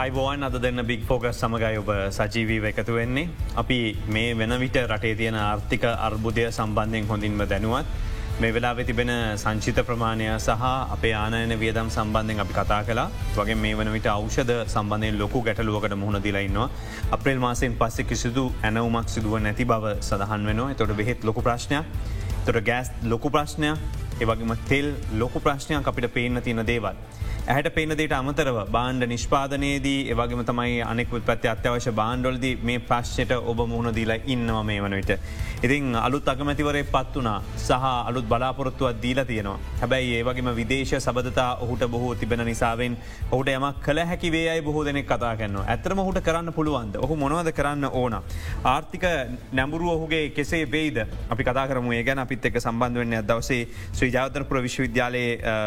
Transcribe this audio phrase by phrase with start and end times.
[0.00, 3.28] අයිබෝවන් අද දෙන්න බික් ෆෝගස් සමඟයි ඔබ සජීවීව එකතු වෙන්නේ.
[3.62, 3.76] අපි
[4.14, 7.84] මේ වෙන විට රටේ තියෙන ආර්ථික අර්බුදය සම්බන්ධයෙන් හොඳින්ම දැනුවත්.
[8.40, 10.64] මේ වෙලා තිබෙන සංචිත ප්‍රමාණය සහ
[10.96, 13.06] අපේ ආනයන වියදම් සම්බන්ධයෙන් අපි කතා කලා
[13.36, 16.70] වගේ මේ වන විට අෞෂධ සම්බන්ධයෙන් ලොකු ගැටලුවකට මුහුණ දිලයින්නවා.
[17.10, 21.84] අප්‍රේල් මාසයෙන් පස්සෙ කිසිදු ඇනවමක් සිදුව නැති බව සඳහන් වෙනවා තොට බෙහෙත් ලොකු ප්‍රශ්නයක්
[22.46, 23.76] තොට ගෑස් ලොකු ප්‍රශ්නයක්
[24.20, 26.96] ඒවගේම තෙල් ලොකු ප්‍රශ්නයක් අපිට පේන්න තියෙන දේවල්.
[27.50, 33.90] ඇහට පේනදට අමතරව බාණ්ඩ නිෂ්පාදනයේදී ඒවගේම තමයි අනෙකුත් පැත්ති අත්‍යවශ්‍ය බාණ්ඩොල්ද මේ ප්‍රශ්යට ඔබ මුහුණ
[33.96, 35.10] දීලා ඉන්නවා මේ වනවිට.
[35.60, 39.58] ඉතින් අලුත් අගමැතිවරේ පත් වනා සහ අලුත් බලාපොරොත්තුවත් දීලා තියෙනවා.
[39.80, 42.96] හැබැයි ඒවගේම විදේශ සබදතා ඔහුට බොහෝ තිබෙන නිසාවෙන්
[43.30, 45.58] ඔහුට යම කළ හැකි වේයයි බොහෝ දෙනෙක් කතා කරන්න.
[45.66, 48.18] ඇතරම හුට කරන්න පුළුවන්ද ඔහු මොනවද කරන්න ඕන.
[48.64, 49.08] ආර්ථික
[49.52, 54.12] නැඹුරුව ඔහුගේ කෙසේ වේද අපි කතා කරම ඒ ගැන අපිත් එක සම්බන්ධ වන්න දවසේ ශ්‍රී
[54.12, 55.58] ජාතනපුර විශ්වවිද්‍යාලයේ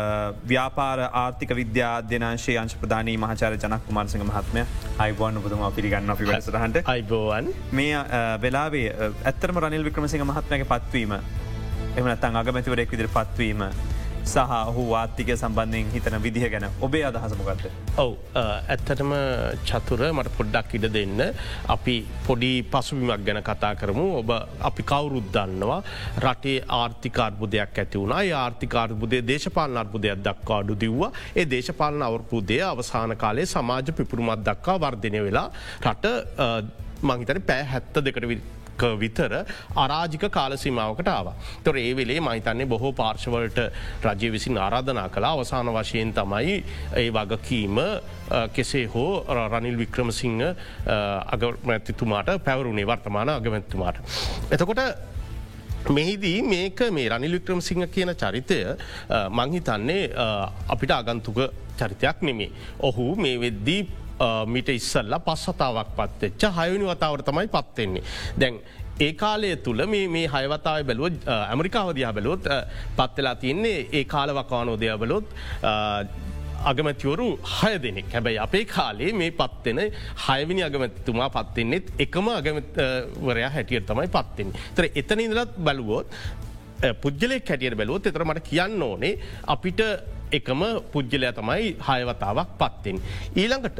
[0.48, 4.64] ව්‍යාපාර ආර්ථික විද්‍ය විද්‍යාධ්‍යනාශය අංශ ප්‍රධානී මහචාර ජනක් කුමාරසිංහ මහත්මය.
[5.04, 8.04] අයිබෝන් පුතුම පිරිගන්න අපි වැඩසටහන්ට අයිබෝවන් මේ
[8.44, 8.88] වෙලාවේ
[9.30, 11.16] ඇත්තරම රනිල් වික්‍රමසිංහ මහත්මයගේ පත්වීම
[11.98, 13.66] එමනත්තන් අගමැතිවරෙක් විදිර පත්වීම
[14.26, 16.66] සහ ඔහු වාත්තික සම්බන්ධයෙන් හිතන විදිහ ගැන.
[16.82, 17.66] ඔබේ අදහසමකක්ද.
[17.98, 19.14] ඔව් ඇත්තටම
[19.64, 21.20] චතුර මට පොඩ්ඩක් ඉඩ දෙන්න.
[21.68, 21.96] අපි
[22.28, 24.06] පොඩි පසුබිමක් ගැන කතා කරමු.
[24.22, 25.82] ඔබ අපි කවුරුත් දන්නවා
[26.24, 28.24] රටේ ආර්ථිකාර්බුදයක් ඇති වුණා.
[28.44, 31.12] ආර්ථිකාර්බුදේ දේශපාලන අර්බුදයක් දක්වා අඩු දිව්වා.
[31.36, 35.48] ඒ දේශපාලන අවරපුදය අවසාන කාලේ සමාජ පිපුරුමත් දක්වා වර්ධනය වෙලා
[35.84, 36.06] රට
[37.04, 38.28] මහිතන පෑ හැත්ත දෙකට
[39.00, 41.28] විතර අරාජික කාලසීමාවකට ආව.
[41.64, 43.60] තොර ඒ වෙලේ මහිතන්නේ බොහෝ පාර්ශවලට
[44.04, 46.64] රජය විසින් ආරාධනා කලා අවසාන වශයෙන් තමයි
[46.96, 47.80] ඒ වගකීම
[48.54, 50.44] කෙසේ හෝ රනිල් වික්‍රමසිංහ
[51.34, 53.98] අගමැතිතුමාට පැවරුණේ වර්තමාන අගමැත්තුමාට.
[54.52, 54.80] එතකොට
[55.90, 58.60] මෙහිදී මේක මේ රනිල් වික්‍රම සිංහ කියන චරිතය
[59.30, 60.12] මංහිතන්නේ
[60.70, 61.40] අපිට ආගන්තුක
[61.78, 62.52] චරිතයක් නෙමේ.
[62.80, 63.88] ඔහු මේ වෙද්දී
[64.48, 68.04] මිට ඉස්සල්ල පස්සතාවක් පත්වෙච්ච හයුනි වතාවට තමයි පත්වෙන්නේ.
[68.40, 68.62] දැන්
[69.00, 72.46] ඒ කාලය තුළ මේ හයවතාව බැලුව ඇමරිකාවදයා බැලොත්
[72.98, 75.26] පත්වෙලා තියන්නේ ඒ කාලවකානෝදය බලොත්
[76.72, 79.82] අගමැතිවරු හය දෙනෙක් හැබැයි අපේ කාලේ මේ පත්වෙන
[80.28, 84.54] හයවිනි අගමැතිතුමා පත්වෙන්නෙත් එකම අගමවරයා හැටියට තමයි පත්වෙන්.
[84.76, 86.08] තර එතන ඉදලත් බලුවෝත්
[87.04, 89.14] පුද්ගලෙක් හැටියට බැලුවොත් එතර මට කියන්න ඕනේ
[89.56, 89.82] අපිට
[90.34, 90.62] එකම
[90.92, 92.98] පුද්ගලය තමයි හයවතාවක් පත්තිෙන්.
[93.36, 93.80] ඊළඟට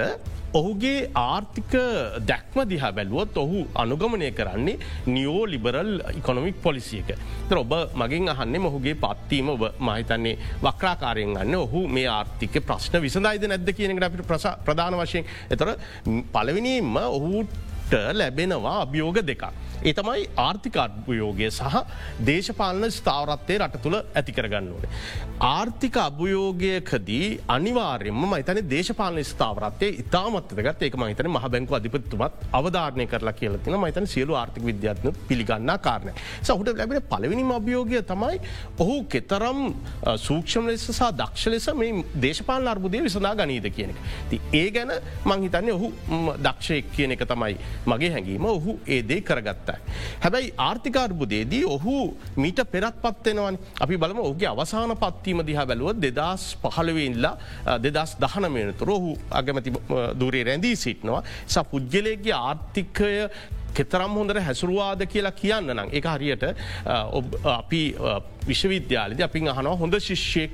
[0.54, 1.74] ඔහුගේ ආර්ථික
[2.22, 4.78] දැක්ම දිහා බැලුවොත් ඔහු අනුගමනය කරන්නේ
[5.08, 7.10] නියෝ ලිබරල් ඉකොනොමික් පොලිසියක.
[7.50, 13.50] තර ඔබ මගින් අහන්නේ මොහුගේ පත්වීම ඔබ මහිතන්නේ වක්‍රාකාරයෙන් ගන්න ඔහු මේ ආර්ථික ප්‍රශ්න විසඳයිද
[13.50, 14.34] නැද්ද කියනකට අපිට
[14.66, 15.76] ප්‍රධාන වශයෙන් එතොර
[16.34, 19.44] පලවිනීම ඔහුට ලැබෙනවා අභියෝග දෙකක්.
[19.84, 21.80] ඒ තමයි ආර්ථිකාර්භයෝගය සහ
[22.28, 24.86] දේශපාලන ස්ථාවරත්වය රට තුළ ඇතිකරගන්න ඕන.
[25.40, 33.78] ආර්ථික අභයෝගයකදී අනිවාර්යම මතන දේශපාලන ස්ථාවරත්වය ඉතාමත්වගත් ඒක මහිතන මහ බැංකු අධිපත්තුමත් අවධාරණය කරලා කියලතින
[33.80, 36.14] මතන සියලු ආර්ථික විද්‍යාත්න පිළිගන්නා කාරණය.
[36.42, 38.40] සහුට ලැබෙන පලවිනිම අභියෝගය තමයි
[38.80, 39.62] ඔහු කෙතරම්
[40.28, 44.00] සූක්ෂම ලෙස සහ දක්ෂ ලෙස මේ දේශපාල අර්බුදය විසඳා ගනීද කියනෙක.
[44.30, 44.96] ති ඒ ගැන
[45.26, 45.92] මංහිතන්නේ ඔහු
[46.48, 49.74] දක්ෂයක් කියන එක තමයි මගේ හැඟීම ඔහු ඒ දේ කරගත්තා.
[49.74, 50.20] අවශ්‍යයි.
[50.22, 51.96] හැබැයි ආර්ථිකාර්බුදේදී ඔහු
[52.36, 57.36] මීට පෙරත් පත්වෙනවන් අපි බලම ඔහුගේ අවසාන පත්වීම දිහා බැලුව දෙදස් පහළවෙඉල්ලා
[57.80, 59.74] දෙදස් දහනමයනතුර ඔහු අගමැති
[60.20, 63.14] දුරේ රැඳී සිටනවා ස පුද්ගලයගේ ආර්ථිකය
[63.74, 66.44] කෙතරම් හොඳට හැසුරුවාද කියලා කියන්න නම් එක හරියට
[67.54, 67.82] අපි
[68.48, 70.52] විශ්වවිද්‍යාලද අපි අහනවා හොඳ ශිෂ්‍යයෙක්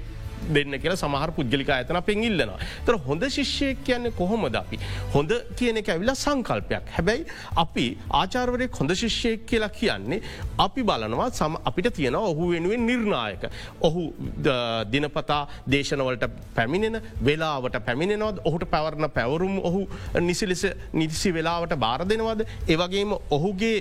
[0.56, 2.60] දෙන්න කියලා සමහර පුද්ගලික ඇතන පෙන්ගිල්ලනවා.
[2.86, 4.80] තර හොඳ ශිෂ්‍යයක් කියන්නේ කොහොමද අපි.
[5.16, 6.86] හොඳ කියන එක ඇවිලා සංකල්පයක්.
[6.98, 7.26] හැබැයි
[7.64, 7.86] අපි
[8.22, 10.22] ආචාර්වරය හොඳ ශිෂ්‍යයක් කියලා කියන්නේ
[10.66, 13.44] අපි බලනවා සම අපිට තියෙන ඔහු වෙනුවෙන් නිර්ණායක.
[13.88, 14.04] ඔහු
[14.94, 15.42] දිනපතා
[15.76, 16.26] දේශනවලට
[16.58, 19.82] පැමිණෙන වෙලාවට පැමිණෙනවද ඔහුට පැවරණ පැවරුම් ඔහු
[20.30, 22.46] නිසිලෙස නිදිසි වෙලාවට බාර දෙනවද.
[22.68, 23.78] ඒවගේම ඔහුගේ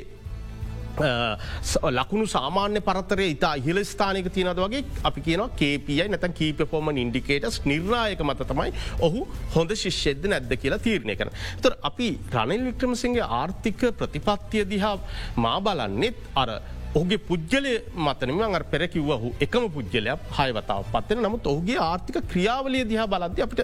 [1.98, 7.60] ලකුණු සාමාන්‍ය පරතරය ඉතා ඉහල ස්ථානක තියනද වගේ අපි කියනවා කේපියයි නැතන් කීප පොම ඉන්ඩිකේටස්
[7.70, 8.72] නිර්ණයක මත තමයි
[9.08, 11.30] ඔහු හොඳ ශිෂ්‍යද්ද නැද්ද කියලා තීරණය කරන.
[11.62, 14.96] තුර අපි රනිල් වික්‍රමසිංගේ ආර්ථික ප්‍රතිපත්තිය දිහා
[15.44, 16.50] මා බලන්නෙත් අර
[16.90, 23.42] ඔහුගේ පුද්ගලය මතනම අර පෙරකිව්වහු එකම පුද්ගලයක් හයවතාව පත්වෙන නමුත් ඔහුගේ ආර්ථික ක්‍රියාවලිය දිහා බලද්‍ය
[23.42, 23.60] අපිට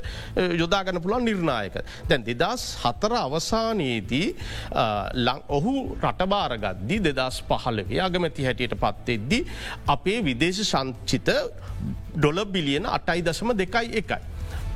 [0.54, 1.76] යොදාගන්න පුළුවන් නිර්ණයක.
[2.08, 4.28] දැන් දෙදස් හතර අවසානයේදී
[5.50, 9.40] ඔහු රටබාරගද්දි දෙදස් පහලවේ අගමැති හැටියට පත්තෙද්දි
[9.88, 11.28] අපේ විදේශ සංචිත
[12.14, 14.33] ඩොල බිලියන අටයි දසම දෙකයි එකයි.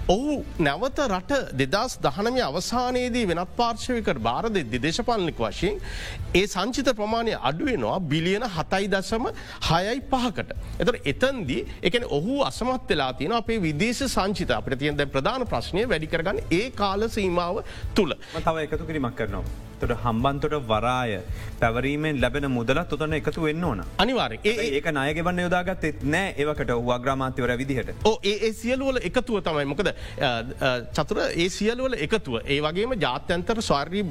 [0.08, 5.76] ඔහු නැවත රට දෙදස් දහනමය අවසානයේදී වෙනත් පාර්ශවකට බාර දෙද්දි දේශපාලනික වශයෙන්
[6.32, 9.28] ඒ සංචිත ප්‍රමාණය අඩුවෙනවා බිලියන හතයි දසම
[9.68, 10.56] හයයි පහකට.
[10.80, 16.44] එතර එතන්දී එකන ඔහු අසමත් වෙලා තියෙන අපේ විදේශ සංචිත අපට තියන්ද ප්‍රධාන ප්‍රශ්නය වැඩිකරගන්න
[16.50, 17.64] ඒ කාල සීමාව
[17.94, 18.14] තුළ.
[18.40, 19.44] තව එකතු කිරීමක් කරනවා.
[19.82, 21.12] තොට හම්බන්තොට වරාය
[21.60, 23.82] පැවරීමෙන් ලැබෙන මුදලත් ඔතන එකතු වෙන්න ඕන.
[24.04, 27.90] අනිවාර ඒක නායගවන්න යොදාගත් එත්නෑ ඒකට වග්‍රාමාත්‍යවර විදිහට.
[28.10, 29.66] ඕ ඒ සියලුවල එකතුව තමයි.
[29.72, 29.92] මොකද
[30.98, 32.40] චතුර ඒ සියලුවල එකතුව.
[32.52, 34.04] ඒ වගේම ජාත්‍යන්තර ස්වාර්ී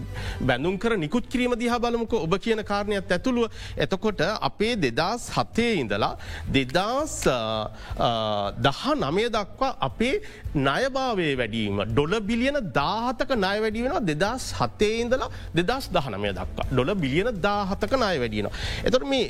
[0.51, 2.13] බැඳුම් කර නිකුත් කිරීම දිහා බලමුක.
[2.25, 3.51] ඔබ කියන කාරණයක් ඇතුළුව.
[3.85, 6.13] එතකොට අපේ දෙදස් හතේ ඉඳලා
[6.55, 7.15] දෙදස්
[8.65, 10.15] දහ නමය දක්වා අපේ
[10.67, 15.29] නයභාවය වැඩීම ඩොල බිලියන දාහතක නය වැඩි වෙන දෙදස් හතේ ඉඳලා
[15.59, 18.53] දෙදස් දහනමය දක්වා ඩොල බිලියන දාහතක නය වැඩියනවා.
[18.87, 19.25] එතට මේ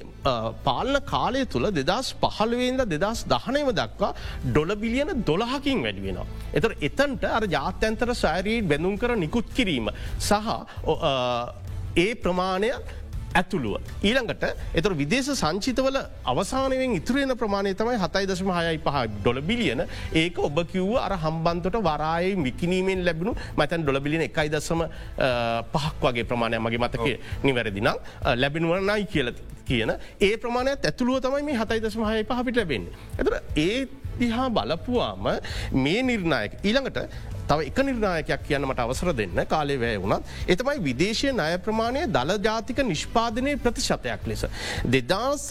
[0.68, 4.12] පාලන කාලය තුළ දෙදස් පහළවෙන්ද දෙදස් දහනයම දක්වා
[4.52, 6.28] ඩොල බිලියන දොළහකින් වැඩි වෙනවා.
[6.58, 9.90] එතර එතන්ට අර ජාත්‍යන්තර සෑරීඩ් බැඳුම් කර නිකුත් කිරීම
[10.20, 10.34] සහ
[11.98, 12.72] ඒ ප්‍රමාණය
[13.34, 13.82] ඇතුළුව.
[14.04, 14.44] ඊළඟට
[14.74, 19.84] එතර විදේශ සංචිතවල අවසානයෙන් ඉතුරෙන ප්‍රමාණය තමයි හතයි දශම හයයි පහ ඩොල බිලියන
[20.14, 24.84] ඒක ඔබ කිව්ව අර හම්බන්තොට වරායි මිකිනීමෙන් ලැබුණු මතන් ඩොල බිලියන එකයි දසම
[25.74, 27.08] පහක් වගේ ප්‍රමාණය මගේ මතක
[27.44, 27.98] නිවැරදිනම්
[28.36, 29.32] ලැබෙනුව නයි කියල
[29.68, 29.92] කියන
[30.22, 32.94] ඒ ප්‍රමාණයක් ඇතුළුව තමයි මේ හතයි දශම හය පහපිට ලැබෙන්නේ.
[33.20, 33.88] එතර ඒ
[34.20, 35.28] දිහා බලපුවාම
[35.78, 37.00] මේ නිර්ණයක ඊළඟට
[37.48, 42.38] තව එක නිර්ණයකයක් කියන්න මට අවසර දෙන්න කාලේ වැය වුණත් එතමයි විදේශය ණය ප්‍රමාණය දළ
[42.44, 44.46] ජාතික නිෂ්පාදනය ප්‍රතිශතයක් ලෙස.
[44.86, 45.50] දෙදස්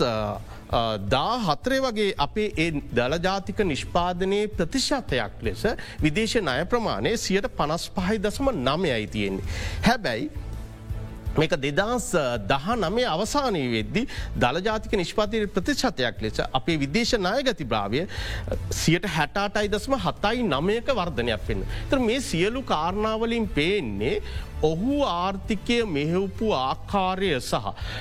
[1.08, 5.62] දා හතරේ වගේ අපේ ඒ දළජාතික නිෂ්පාදනයේ ප්‍රතිශතයක් ලෙස
[6.00, 9.44] විදේශ ණය ප්‍රමාණය සියට පනස් පහයි දසම නමයයි තියෙන්නේ.
[9.82, 10.30] හැබැයි
[11.38, 12.08] මේක දෙදස්
[12.50, 14.02] දහ නමේ අවසානය වෙද්දි
[14.36, 18.02] දළජාතික නිෂ්පාතිය ප්‍රතිශතයක් ලෙස අපේ විදේශ නායගති භාවය
[18.80, 21.64] සියට හැටාටයි දස්ම හතයි නමයක වර්ධනයක් වෙන්න.
[21.90, 24.22] තර මේ සියලු කාරණාවලින් පේන්නේ
[24.62, 27.54] ඔහු ආර්ථිකය මෙහෙවපු ආකාරය සහ.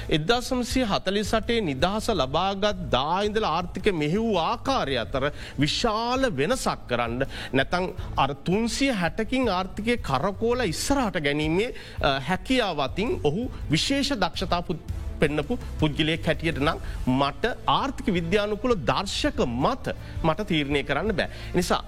[0.09, 7.87] එදසම්සි හතලි සටේ නිදහස ලබාගත් දායින්දල ආර්ථික මෙහෙවූ ආකාරය අතර විශාල වෙනසක් කරන්න නැතං
[8.17, 11.73] අර තුන්සිය හැටකින් ආර්ථිකය කරකෝල ඉස්සරහට ගැනීමේ
[12.21, 14.79] හැකියාවතින් ඔහු විශේෂ දක්ෂතාපුත්
[15.19, 16.79] පෙන්න්නපු පුද්ගලයෙක් හැටියට නම්
[17.09, 21.29] මට ආර්ථික විද්‍යානුකුල දර්ශක මත මට තීරණය කරන්න බෑ.
[21.53, 21.81] නිසා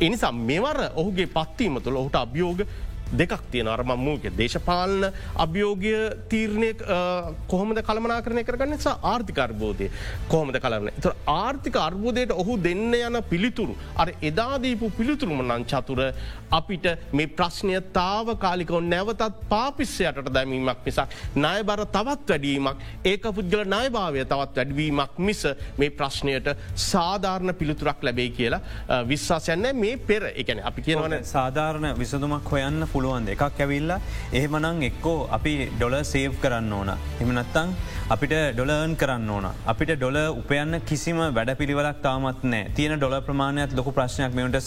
[0.00, 2.66] එනිසා මෙවර ඔහුගේ පත්වීම තුළ ඔහුට අභියෝග
[3.12, 5.94] දෙකක් තියෙන අරමම්මූක දේශපාලන අභියෝගය
[6.28, 6.70] තීරණය
[7.48, 8.74] කොහොමද කළමනා කරනය කරගන්න?
[8.74, 9.90] නිසා ආර්ථික අර්බෝධය
[10.28, 16.00] කොහොමද කලරන ත ආර්ථික අර්බෝධයට ඔහු දෙන්න යන පිළිතුරු අර එදාදීපු පිළිතුරුම නං චතුර
[16.50, 23.64] අපිට මේ ප්‍රශ්නය තාව කාලිකව නැවතත් පාපිස්සයටට දැමීමක් මිසක් ණය බර තවත් වැඩීමක් ඒක පුද්ගල
[23.66, 25.42] ණයභාවය තවත් වැඩවීමක් මිස
[25.78, 26.50] මේ ප්‍රශ්නයට
[26.84, 33.60] සාධාරණ පිළිතුරක් ලැබේ කියලා විශ්වාසයන්න මේ පෙර එකන අපි කියනවන සාධාරණ විසඳුමක් හොයන්න පුළුවන් එකක්
[33.64, 34.00] ඇවිල්ලා
[34.38, 36.90] එහෙමනං එක්කෝ අපි ඩොල සේව් කරන්න ඕන.
[37.22, 37.74] එමනත්තං
[38.12, 39.46] අපිට ඩොලර්න් කරන්න ඕන.
[39.66, 44.34] අපිට ඩොල උපයන්න කිසිම වැඩ පිළිවලක් තාමත් නෑ තියෙන ඩොල ප්‍රමාණයක් ලොක ප්‍රශ්නයක්.
[44.36, 44.58] මෙට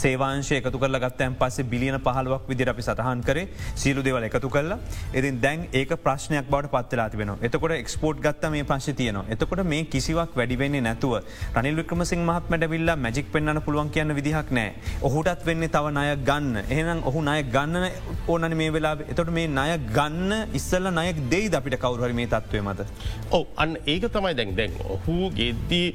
[0.00, 3.48] සේවාංශය එකතු කරල ගත්තයන් පස්සේ බිලියන පහලුවක් විදිර අපි සටහන් කරේ.
[3.74, 4.76] සීලු දෙවල එකතු කරලා.
[5.14, 9.88] එතින් දැන් ඒක ප්‍රශ්නයක් බවට පත්වෙලා තිබෙන එතකොට එක්ස්පෝට් ගත්ත මේ පශ තියන එතකොට මේ
[9.94, 11.16] කිසිවක් වැඩිවෙන්නේ නැතුව
[11.56, 16.60] රනිල් වික්‍රමසිං මහත්මට විල්ලා මැජික් පෙන්න්න පුළුවන් කියන්න විදිහක් නෑ ඔහුටත් වෙන්නේ තව නය ගන්න.
[16.68, 17.88] එහෙනම් ඔහු නය ගන්න
[18.28, 21.80] ඕනන මේ වෙලා එතොට මේ නය ගන්න ඉස්සල්ල නයක් දෙයි අපිට?
[21.80, 22.86] කවරුහර මේ තත්වය මත.
[23.36, 25.88] ඔව අන්න ඒක තමයි දැන් දැන් ඔහු ගෙද්දී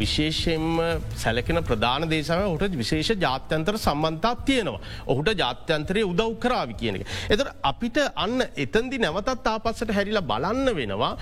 [0.00, 0.78] විශේෂයෙන්ම
[1.22, 4.80] සැලකෙන ප්‍රධාන දේශම හොට විශේෂ ජාත්‍යන්තර සම්බන්ධතා තියෙනවා.
[5.12, 7.06] ඔහුට ජාත්‍යන්තරය උදව් කරාවි කියන එක.
[7.34, 11.12] එතර අපිට අන්න එතන්දි නැවතත් තාපස්සට හැරිලා බලන්න වෙනවා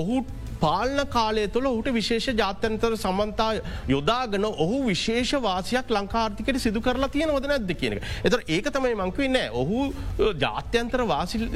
[0.00, 3.50] ඔහුට පාලන කාලය තුළ ඔහුට විශේෂ ජාත්‍යන්තර සමන්තා
[3.88, 8.04] යොදාගන ඔහු විශේෂ වාසයක් ලංකාර්ථිකට සිදු කරලා තියෙනවද නැද්ද කියන එක.
[8.24, 9.78] එතර ඒක තමයි මංකුවේ නෑ ඔහු
[10.44, 11.46] ජාත්‍යන්තර වාසිල්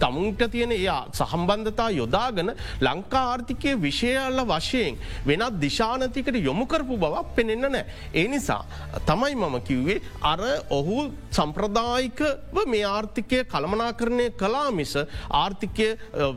[0.00, 7.84] තමුන්ට තියෙන එයා සහම්බන්ධතා යොදාගන ලංකා ආර්ථිකය විෂයල්ල වශයෙන් වෙනත් දිශානතිකට යොමුකරපු බවක් පෙනෙන්න නෑ.
[8.14, 8.62] ඒ නිසා
[9.06, 10.98] තමයි මම කිව්වේ අර ඔහු
[11.32, 12.20] සම්ප්‍රදායික
[12.66, 14.96] මේ ආර්ථිකය කළමනා කරණය කලා මිස
[15.42, 15.88] ආර්ථිකය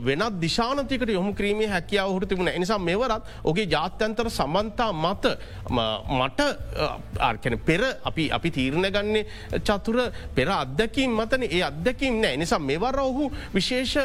[0.04, 5.34] වෙනත් දිශානතිකට යොමු කිරීමේ හැකියාව ඔහුට තිබුණ නිසා මෙවරත් ඔගේ ජාත්‍යන්තර සම්බන්තා මත
[6.18, 6.40] මට
[7.28, 9.24] ආර්කන පෙර අපි අපි තීරණ ගන්නේ
[9.68, 9.98] චතුර
[10.34, 13.96] පෙර අත්දැකීම් මතන ඒ අත්දැකීම් නෑ නිසා මෙවර ඔහු විශේෂ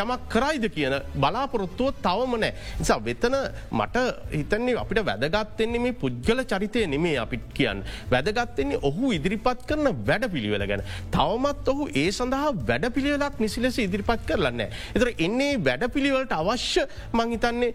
[0.00, 3.36] යමක් කරයිද කියන බලාපොරොත්තුව තවම නෑ නිසා වෙතන
[3.72, 7.84] මට හිතන්නේ අපිට වැදගත්තෙන්නේ මේ පුද්ගල චරිතය නෙමේ අපිට කියන්න.
[8.10, 10.82] වැදගත්තෙන්නේ ඔහු ඉදිරිපත් කරන වැඩ පිළිවෙල ගැන.
[11.10, 14.62] තවමත් ඔහු ඒ සඳහා වැඩ පිළිවෙලක් නිසිලෙස ඉදිරිපත් කරලන්න.
[14.94, 17.74] එතර එන්නේ වැඩ පිළිවලට අවශ්‍ය මංහිතන්නේ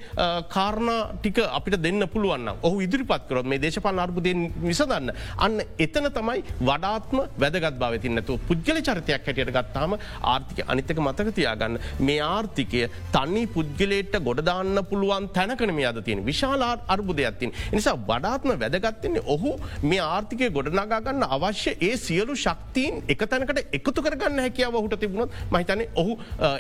[0.50, 5.12] කාරණා ටික අපිට දෙන්න පුළුවන් ඔහු ඉදිරිපත් කරොත් මේ දේශපාල අර්බුදයෙන් විසඳන්න.
[5.38, 9.98] අන්න එතන තමයි වඩාත්ම වැදගත් භවතින්නතු පුද්ගල චරිතයක් හැටියට ගත්තාම
[10.34, 12.84] ආර්ථික අනිතක මතක තියාගන්න මේ ආර්ථිකය
[13.16, 17.52] තනි පුද්ගලේට ගොඩදාන්න පුළුවන් තැනකනම අද තියෙන විශාලාත් අර්බුදයක්ත්තින්.
[17.72, 19.52] නිසා වඩාත්ම වැදගත්තන්නේ ඔහු
[19.84, 25.86] මේ ආර්ථිකය ගොඩනගාගන්න අවශ්‍ය ඒ සියලු ශක්තිීන් එක තැනකට එකතු කරගන්න හැකියාව ඔහුට තිබුණොත් මහිතන
[25.96, 26.18] ඔහු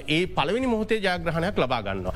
[0.07, 2.15] ඒ පළවෙනි මොහොතේ ජයග්‍රහණයක් ලබා ගන්නවා.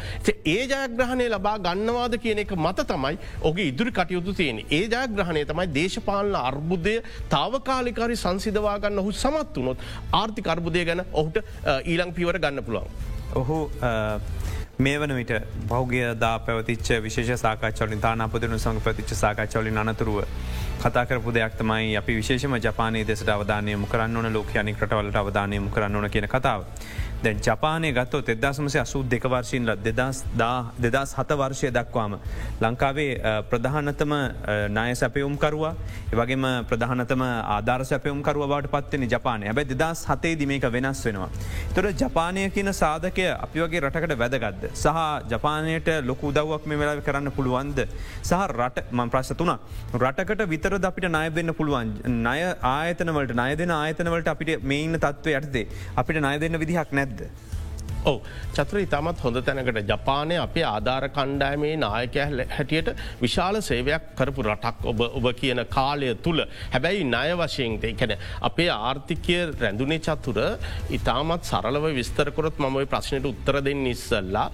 [0.50, 4.60] ඒ ජයග්‍රහණය ලබා ගන්නවාද කියන එක මත තමයි ඔගේ ඉදිරි කටයුතු තියෙන.
[4.70, 6.96] ඒ ජයග්‍රහණය තමයි දේශපාලන අර්බුදය
[7.30, 11.42] තාවකාලිකාරි සංසිධවාගන්න ඔහු සමත් වනොත් ආර්ථික අර්බුදය ගැන ඔහුට
[11.86, 12.90] ඊළං පිවර ගන්න පුළුවන්.
[13.36, 13.60] ඔහු
[14.80, 15.32] මේ වන විට
[15.68, 20.24] බෞගය දා පැවතිච්ච විශේෂ සාකච්චවලින් තානාපදනු සඟ ප්‍රතිච්ච සාකච්චවලින් අනතුරුව
[20.82, 26.10] කතාකරපු දෙයක් තමයි අපි විශේෂම ජපානයේ දෙසට අවධානය මුකරන්න ඕන ලෝකයනි රටවලට අවධානය මුකරන්න ඕන
[26.10, 26.64] කියන කතාව.
[27.24, 30.24] දැන් ජපානය ගත්තොත් එදදාසමසය අසූ දෙක වර්ශීන්ල දෙදස්
[30.78, 32.18] දෙදස් හත වර්ෂය දක්වාම.
[32.62, 33.10] ලංකාවේ
[33.52, 34.14] ප්‍රධානතම
[34.70, 35.74] නාය සැපයුම්කරවා
[36.14, 41.30] එවගේම ප්‍රධානතම ආධාර සැපයුම්කරුව බවට පත්වනි ජපානය හැබැ දෙදස් හතේදි මේක වෙනස් වෙනවා.
[41.76, 44.70] තොර ජපානය කියන සාධකය අපි වගේ රටකට වැදගත්ද.
[44.76, 44.98] සහ
[45.30, 47.80] ජපානයට ලොකු දවක් මේ වෙලා කරන්න පුළුවන්ද.
[48.24, 49.54] සහ රට මං ප්‍රශ තුන
[49.96, 55.66] රටකට විතර අපිට නය දෙන්න පුළුවන් නය ආයතනවලට නය දෙන ආයතනවලට අපිට මේන්න තත්ව යටදේ
[55.96, 57.49] අපිට නය දෙන්න විදිහක් නැද නැද්ද.
[58.06, 58.22] ඔව.
[58.54, 59.82] චත්‍ර ඉතාමත් හොඳ තැනකට.
[59.90, 62.90] ජපානය අපේ ආධාර කණ්ඩෑමේ නායකය හැටියට
[63.22, 66.42] විශාල සේවයක් කරපු රටක් ඔබ ඔබ කියන කාලය තුළ
[66.74, 70.40] හැබැයි ණය වශයෙන්ද කැන අපේ ආර්ථිකය රැඳුනේ චතුර
[70.90, 74.48] ඉතාමත් සරලව විස්තරකොරත් මම ප්‍රශ්නයට උත්තර දෙන්න ඉස්සල්ලා.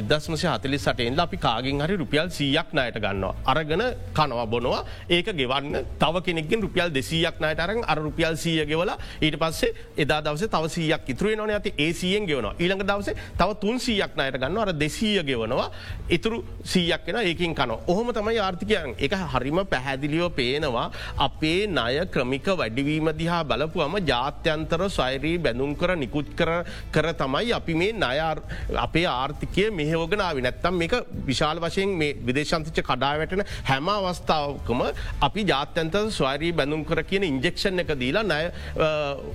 [0.00, 3.34] එදස්මසය හතලි සටෙන්ල අපි කාගෙන් හරි රුපියල් සීයක් නයට ගන්නවා.
[3.46, 3.82] අරගෙන
[4.14, 4.84] කනවා බොනවා.
[5.08, 10.20] ඒක ගෙවන්න තව කෙනෙකින් රුපියල් දෙසීයක් නයට අරන් අර රුපියල් සීය ගෙවලා ඊට පස්සේ එදා
[10.20, 12.54] දවස තව සීයක් ඉතුරේ නොන ඇති ඒසියෙන් ගෙවනවා.
[12.58, 15.70] ඊළඟ ඊළඟ දවසේ තව තුන් සීයක් නයට ගන්න අර දෙසීය ගෙවනවා.
[16.08, 20.90] ඉතුරු සීයක් වෙන ඒකින් කන ඔහොම තමයි ආර්ථිකයන් එක හරිම පැහැදිලියෝ පේනවා.
[21.18, 27.74] අපේ ණය ක්‍රමික වැඩිවීම දිහා බලපුුවම ජාත්‍යන්තර සයිරී බැඳුම් කර නිකුත් කර කර තමයි අපි
[27.74, 28.18] මේ නය
[28.76, 30.94] අපේ ආර්ථිකය මෙහෝගෙනාව නැත්තම් මේක
[31.26, 34.80] විශාල වශයෙන් මේ විදේශන්තිච කඩා වැටෙන හැම අවස්ථාවකම
[35.20, 38.42] අපි ජාත්‍යන්තර ස්වරී බැඳුම් කර කියන ඉන්ජෙක්ෂන් එක දීලා නය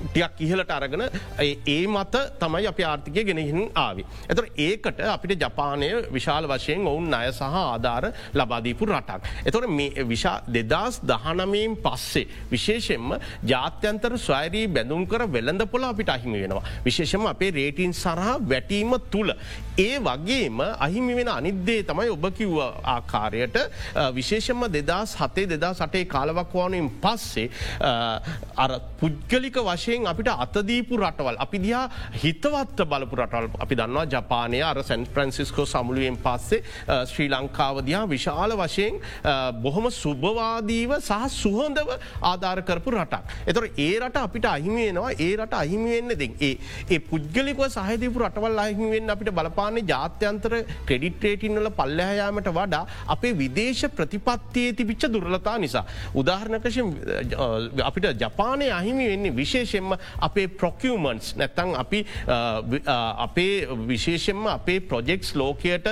[0.05, 1.03] ටියක් ඉහලට අරගෙන
[1.39, 4.05] ඒ මත තමයි අප ආර්ථිකය ගෙන ගෙනහින් ආවි.
[4.29, 9.21] එතර ඒකට අපිට ජපානය විශාල වශයෙන් ඔවුන් අය සහ ආධාර ලබාදීපු රටක්.
[9.45, 9.65] එතොට
[10.07, 12.27] විශා දෙදස් දහනමයෙන් පස්සේ.
[12.51, 16.63] විශේෂෙන්ම ජාත්‍යන්තර ස්වෛරී බැඳුම් කර වෙළඳ පොල අපිට අහිමි වෙනවා.
[16.85, 19.33] විශේෂම අපේ රේටින් සරහ වැටීම තුළ.
[19.77, 22.59] ඒ වගේම අහිමි වෙන අනිද්දේ තමයි ඔබ කිව්ව
[22.95, 23.57] ආකාරයට
[24.13, 27.49] විශේෂම දෙදස් හතේ දෙදා සටේ කාලවක්වානයෙන් පස්සේ
[28.57, 31.83] අර පුද්ගලික වශයෙන් අපිට අතදීපු රටවල් අපි දිහා
[32.23, 36.61] හිතවත්ත බලපු රටල් අපි දන්නවා ජපානය අර සැන් ප්‍රන්සිස්කෝ සමුළුවෙන් පස්සේ
[37.11, 38.99] ශ්‍රී ලංකාවදයා විශාල වශයෙන්
[39.65, 41.89] බොහොම සුභවාදීව සහ සුහොඳව
[42.31, 43.23] ආධාරකරපු රටක්.
[43.47, 46.53] එතොර ඒ රට අපිට අහිමියෙනවා ඒ රට අහිමිවෙන්න දෙ ඒ
[46.89, 50.53] ඒ පුද්ගලික සහදීපු රටවල් අහිමිවෙන් අපිට බලපාන්නේ ජාත්‍යන්තර
[50.89, 52.83] ක්‍රඩිට්‍රේටින්වල පල්ලහයාමට වඩා
[53.15, 55.85] අපේ විදේශ ප්‍රතිපත්තියේ තිබිච්ච දුරලතා නිසා.
[56.15, 56.79] උදාහරණකශ
[57.89, 59.97] අපිට ජපානය අහිමි වෙන්නේ විශේෂෙන්ම
[60.27, 62.05] අපේ ප්‍රොකියමන්ස් නැත්තං අපි
[63.27, 65.87] අපේ විශේෂෙන්ම අපේ ප්‍රොජෙක්ස් ලෝකයට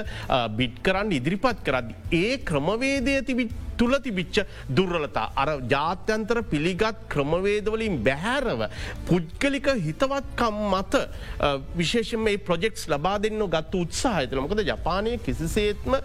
[0.58, 1.94] බිට් කරන්න ඉදිරිපත් කරදදි.
[2.12, 3.52] ඒ ක්‍රමවේදය තිබිත්
[3.84, 5.28] තුළ තිබිච්ච දුර්වලතා.
[5.36, 8.62] අර ජාත්‍යන්තර පිළිගත් ක්‍රමවේදවලින් බැහැරව
[9.08, 11.02] පුද්ගලික හිතවත්කම් මත
[11.75, 15.98] විශේෂම මේ ප්‍රජෙක්ස් ලබා දෙන්න ගත්තු උත්සාහතල මොකද ජපානය කිසිසේත්ම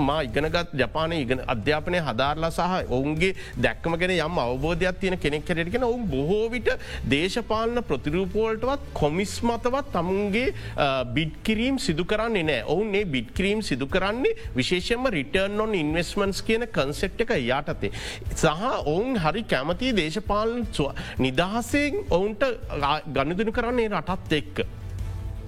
[0.00, 5.88] මා ඉගෙනගත් ජපානය ඉගෙන අධ්‍යාපනය හදාරලා සහ ඔවුන්ගේ දැක්කම ගැන යම් අවබෝධයක් තියෙන කෙනෙක් කැරෙටගෙන
[5.90, 6.70] ඔවුන් බොහෝවිට
[7.06, 10.46] දේශපාලන ප්‍රතිරූපෝල්ටවත් කොමිස් මතවත් තමුන්ගේ
[11.16, 17.14] බිඩ්කිරීම් සිදු කරන්නේ නෑ ඔවුන් ඒ බිඩ්කිරීම් සිදු කරන්නේ විශේෂම රිටර්න් ඔන් ඉන්වස්මන්ස් කියන කන්සෙප්
[17.16, 17.92] ප්‍රොජෙක්් එක යටතේ.
[18.34, 20.64] සහ ඔවුන් හරි කැමති දේශපාලන්
[21.18, 22.48] නිදහසෙන් ඔවුන්ට
[23.10, 24.66] ගණදුනු කරන්නේ රටත් එක්ක.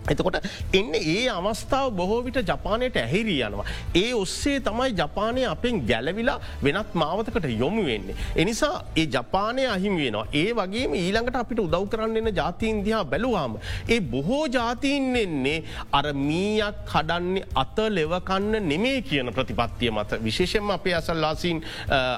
[0.09, 0.39] එතකොට
[0.73, 3.67] එන්න ඒ අවස්ථාව බොහෝවිට ජපානයට ඇහිරී යනවා.
[3.95, 8.17] ඒ ඔස්සේ තමයි ජපානය අපෙන් ගැලවිලා වෙනත් මාවතකට යොමු වෙන්නේ.
[8.37, 10.27] එනිසා ඒ ජපානය අහිමි වෙනවා.
[10.35, 13.59] ඒ වගේ ඊළඟට අපිට උදව් කරන්නන්න ජාතීන්දිහා බැලුවාම.
[13.89, 15.59] ඒ බොහෝ ජාතීන් එන්නේ
[15.93, 21.63] අර මීයක් කඩන්නේ අත ලෙවකන්න නෙමේ කියන ප්‍රතිපත්තිය මත විශේෂෙන්ම අපේ අසල්ලාසින්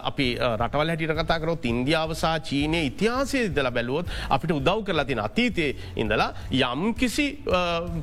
[0.02, 5.68] අපි රටවල් හැටිට කතා කරොත් ඉන්දියාවසා චීනය ඉතිහාසය ඉදල බැලුවොත් අපිට උදව් කරලා තින අතීතය
[5.97, 7.26] ඉඳලා යම් කිසි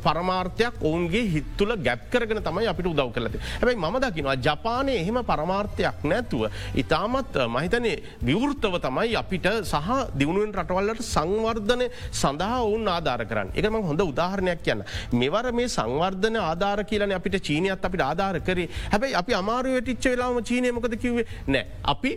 [0.06, 6.04] පරමාර්ථයක් ඔවුන්ගේ හිත්තුල ගැප් කරගෙන තමයි අපිට උදව් කරලති හැබයි ම දකිනවා ජපානය එහෙම පරමාර්ථයක්
[6.04, 6.44] නැතුව.
[6.76, 13.50] ඉතාමත් මහිතනේ විවෘත්තව තමයි අපිට සහ දියුණුවෙන් රටවල්ලට සංවර්ධනය සඳහා ඔවුන් ආධාර කරන්න.
[13.56, 14.84] එකම හොඳ උදාහරණයක් කියන්න.
[15.14, 18.70] මෙවර මේ සංවර්ධන ආධාර කියලන අපිට චීනයත් අපිට ආධාර කරේ.
[18.92, 21.66] හැබැයි අපි අමාරුවටිච්ච වෙලාම චීනයමකද කිවේ නෑ.
[21.94, 22.12] අපි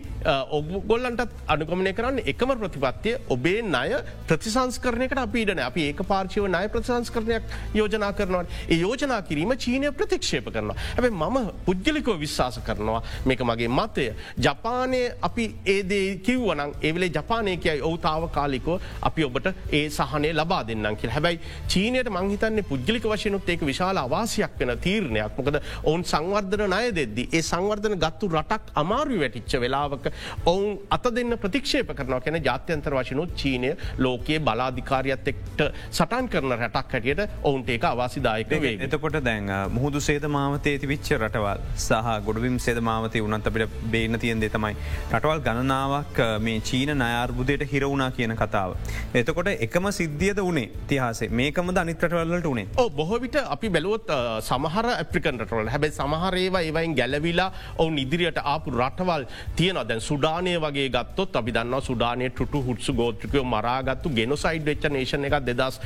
[0.51, 8.13] ඔගොල්ලන්ටත් අනුගමනය කරන්න එකම ප්‍රතිපත්තිය ඔබේ ණය ප්‍රතිසංස්කරනයකට අපිටන අපි ඒක පාර්ශව ණය ප්‍රතිසංස්කරනයක් යෝජනා
[8.13, 8.45] කරනවා.
[8.69, 10.77] ඒ යෝජනා කිරීම චීනය ප්‍රතික්ෂේප කරනවා.
[10.95, 14.07] හැබයි මම පුද්ගලිකෝ විශ්වාස කරනවා මේක මගේ මතය.
[14.39, 20.97] ජපානය අපි ඒදේ කිව්වනං ඒවලේ ජපානය කියයි ඔවතාව කාලිකෝ අපි ඔබට ඒ සහනය ලබා දෙන්නම්
[20.97, 25.39] කිය හැබැයි චීනයට මංහිතන්නේ පුද්ගලික වශයනුත් ඒක විශාල අවාසයක් වෙන තීරණයක්.
[25.39, 30.11] මොකද ඔවුන් සංවර්ධන ණය දෙද්දි ඒ සංවර්ධන ගත්තු රටක් අමාරු වැටිච්ච වෙලාවක
[30.47, 36.93] ඔවුන් අත දෙන්න ප්‍රතික්ෂේප කරනවා කැන ජාත්‍යන්තර වශනුත් චීනය ලෝකයේ බලාධිකාරියත් එක්ට සටන් කරන රටක්
[36.93, 42.81] හැටියට ඔවුන්ට ඒක අවාසිදායක වේ එතකොට දැන් මුහුදු සේද මාවතේ තිවිච්ච රටවල් සහ ගොඩවිම් සේද
[42.83, 44.75] මාවතය උනත් අපිට බේන තියන් දෙ තමයි
[45.11, 48.77] රටවල් ගණනාවක් මේ චීන නයාර්බුදයට හිරවුණා කියන කතාව.
[49.15, 52.67] එතකොට එකම සිද්ධියද වනේ තිහාසේ මේකම අනිත්‍රටවල්ලට උනේ.
[52.77, 54.11] ඕ බොහෝවිට අපි බැලුවොත්
[54.43, 59.25] සමහර ඇප්‍රිකන්ටවල් හැබැයි සමහරේවා ඒවයින් ගැලවිලා ඔවුන් ඉදිරියට ආපු රටවල්
[59.57, 65.25] තියන දැන් සුඩානය වගේ ගත්තොත් අපි දන්න සුඩානය ටුටු හුත්සු ගෝත්‍රිකයෝ මරාගත්තු ගෙනොසයිඩ් වෙච්ච නේෂන
[65.25, 65.81] එකක් දෙදස්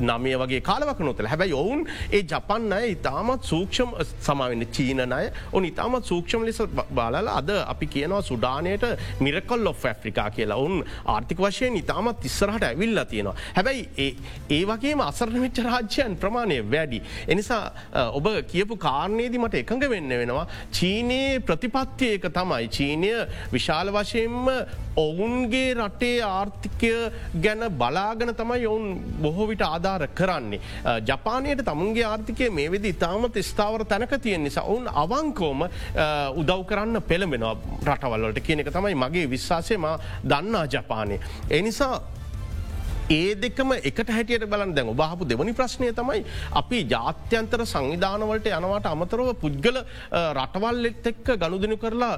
[0.00, 6.04] නමය වගේ කාලවක නොතල හැබැයි ඔවුන් ඒ ජපන් අය ඉතාමත් සූක්ෂම සමාවෙන්න චීනනය ඔන් ඉතාමත්
[6.04, 8.84] සූක්ෂම ලෙස බලල අද අපි කියනවා සුඩානයට
[9.20, 10.56] මිරකල් ඔෆ් ඇෆ්‍රිකා කියලා.
[10.56, 13.36] ඔවුන් ආර්ථික වශයෙන් ඉතාමත් ඉස්සරහට ඇවිල්ල තියෙනවා.
[13.56, 14.08] හැබැයි
[14.50, 17.02] ඒ වගේම අසරණවෙච්ච රාජ්‍යයන් ප්‍රමාණය වැඩි.
[17.28, 17.62] එනිසා
[18.12, 20.46] ඔබ කියපු කාරණයේදී මට එකඟ වෙන්න වෙනවා.
[20.72, 22.68] චීනයේ ප්‍රතිපත්තියක තමයි.
[22.68, 23.12] චීනය
[23.52, 24.48] විශාල වශයෙන්ම
[24.96, 26.92] ඔවුන්ගේ රටේ ආර්ථිකය
[27.36, 28.86] ගැන බලාගන තමයි ඔවුන්
[29.22, 30.33] බොහෝවිට ආධාර කරන්නේ.
[31.06, 35.68] ජපානයට තමුන්ගේ ආර්ථිකය මේ වෙදි ඉතාමත් ස්ථාවර තැනක තියෙන් නිසා ඔවුන් අවංකෝම
[36.40, 39.86] උදව් කරන්න පෙළඹෙනවා රටවල්ලට කියන එක තමයි මගේ විශ්වාසයම
[40.24, 41.18] දන්නා ජපානය.
[41.50, 42.00] එනිසා
[43.10, 46.20] ඒ දෙකම එකට හැටියට බලන් දැන් ඔබහපු දෙවනි ප්‍රශ්නය තමයි
[46.52, 49.78] අපි ජාත්‍යන්තර සංවිධානවලට යනවට අමතරව පුද්ගල
[50.32, 52.14] රටවල්ලෙත් එක්ක ගණුදනු කරලා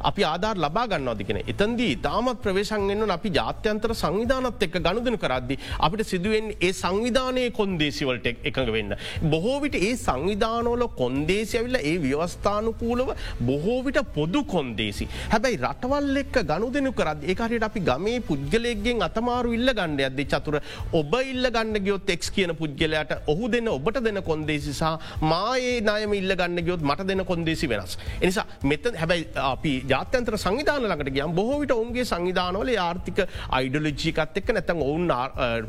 [0.00, 1.38] අපි ආධාර ලබා ගන්නවාදිකෙන.
[1.44, 8.72] එතන්දී තාමත් ප්‍රවේශන්ගෙන්න්න අපි ජාත්‍යන්තර සංවිධානත් එක්ක ගණුදනු කරද්දි අපිට සිදුවෙන් ඒ සංවිධානය කොන්දේසිවලට එකඟ
[8.72, 8.96] වෙන්න.
[9.26, 15.08] බොහෝවිට ඒ සංවිධානෝල කොන්දේසි ඇවිල්ල ඒ ව්‍යවස්ථානුකූලව බොහෝවිට පොදු කොන්දේසි.
[15.30, 20.58] හැබැයි රටවල් එක්ක ගණුදනු කරත් ඒකට අපි ගමේ පුද්ගලයක්ගෙන් අතමාරු ඉල්ල ගණ්ඩ අද චතුර
[20.92, 26.16] ඔබ ඉල්ල ගන්න ගියොත් එක් කියන පුද්ගලයට ඔහු දෙන්න ඔබට දෙන කොන්දේසි සහ මායේ නයම
[26.20, 27.98] ඉල්ල ගන්න ගියොත් මට දෙන කොන්දේසි වෙනස්.
[28.20, 34.82] එනිසා මෙත හැබැයි අපි ජාත්‍යන්ත්‍ර සංවිධාන ළඟට ගියම් බොහෝවිට ඔවුන්ගේ සංවිධානවල ආර්ථික අයිඩලජිකත් එක් නැතන්
[34.82, 35.10] ඔවුන්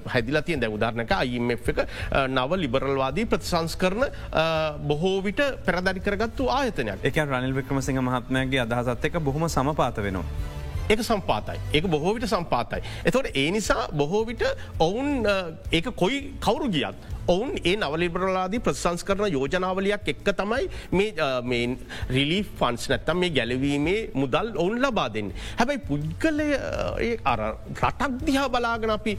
[0.07, 1.83] හැදිලතියෙන් දැ උදාරනක අයිම එක
[2.27, 4.05] නව ලිබරල්වාදී ප්‍රතිසංස් කරන
[4.83, 10.25] බොහෝවිට පෙරදරි කරගත්තු ආයතනයක් එක රනිල් වික්‍රමසිංහ මහත්මයගේ අදහසත් එක බොහොම සමපාත වෙනවා.
[10.89, 12.81] එක සම්පාතයි එක බොහෝවිට සම්පාතයි.
[13.05, 14.43] එතොට ඒ නිසා බොහෝවිට
[14.79, 15.25] ඔවුන්
[15.71, 21.63] ඒ කොයි කවුරු ගියත් ඔවුන් ඒ නවලිබරලාදී ප්‍රසංස් කරන යෝජනාවලයක් එක්ක තමයි මේ
[22.09, 25.33] රිලි ෆන්ස් නැත්තම් මේ ගැලවීමේ මුදල් ඔවුන් ලබා දෙන්න.
[25.57, 26.47] හැබැයි පුද්ගලය
[27.25, 27.41] අර
[27.73, 29.17] රටක් දිහා බලාගෙන අපි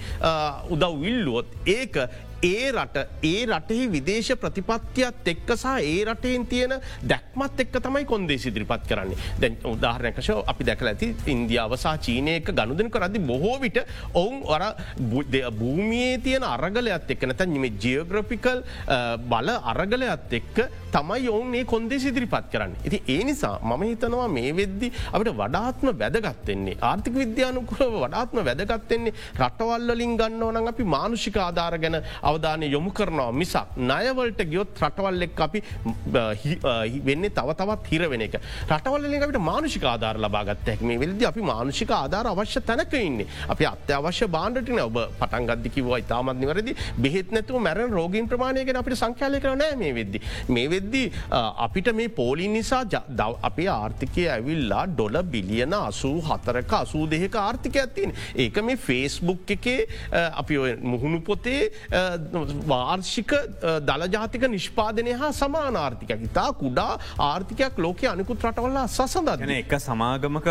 [0.71, 2.03] උදව් විල්ලුවොත් ඒක
[2.41, 8.87] ඒ රට ඒ රටෙහි විදේශ ප්‍රතිපත්තියත් එක්කසා ඒ රටයෙන් තියෙන දැක්මත් එක්ක තමයි කොන්දේ සිදිරිපත්
[8.87, 13.81] කරන්නේ දැන් උදාහරණකශ අපි දැකල ඇති ඉන්දියාවසා චීනයක ගණුදන කරදි බොහෝ විට
[14.15, 14.65] ඔවුන් වර
[15.53, 17.67] භූමියයේ තියෙන අරගලයත් එක්ක නැත නිම
[17.99, 20.57] ජියෝග්‍රපිකල් uh, බල අරගලයත් එක්ක
[20.95, 22.75] තමයි ඔවුන් ඒ කොන්දේ සිදිරිපත් කරන්න.
[22.87, 30.17] ඉති ඒ නිසා මම හිතනවා මේ වෙද්දි අපට වඩාත්ම වැදගත්තෙන්නේ ආර්ථික විද්‍යානුකුලව වඩාත්ම වැදගත්තෙන්නේ රටවල්ලින්
[30.21, 31.99] ගන්න ඕනන් අපි මානුෂික ආධාර ගැන
[32.31, 35.63] අවධානය යොමු කරනවා මිසක් නයවලට ගියොත් රටවල් එක් අපි
[37.09, 38.39] වෙන්නේ තව තවත් හිරවෙන එක.
[38.71, 43.21] රටවල්ලට මානුෂික ආධාර ලබාගත් හැක්ම වෙල්ද අපි මානුෂික ආධාර අවශ්‍ය තැනක ඉන්න.
[43.49, 46.75] අපි අත්‍යවශ්‍ය බාණ්ඩටින ඔබ පටන්ගදදිකිව ඉතාමත් නිවරදි.
[47.05, 50.21] බෙහෙත් නැතුව මැරන් රෝගීන් ප්‍රමාණයගෙන අපිට සංඛ්‍යාලය කරනෑ මේ වෙද්දි.
[50.49, 51.05] මේ වෙද්දි
[51.59, 52.83] අපිට මේ පෝලින් නිසා
[53.43, 59.79] අපේ ආර්ථිකය ඇවිල්ලා ඩොල බිලියන අසූ හතරක අසූ දෙහෙක ආර්ථික ඇත්තින් ඒක මේ ෆේස්බුක් එකේ
[60.35, 61.61] අපි මුහුණු පොතේ
[62.67, 63.35] වාර්ෂික
[63.83, 66.91] දළජාතික නිෂ්පාදනය හා සමානාර්ථික ඉතා කුඩා
[67.29, 70.49] ආර්ථිකයක් ලෝක අනිකුත් රටවල්ලා සසඳ එක සමාගමක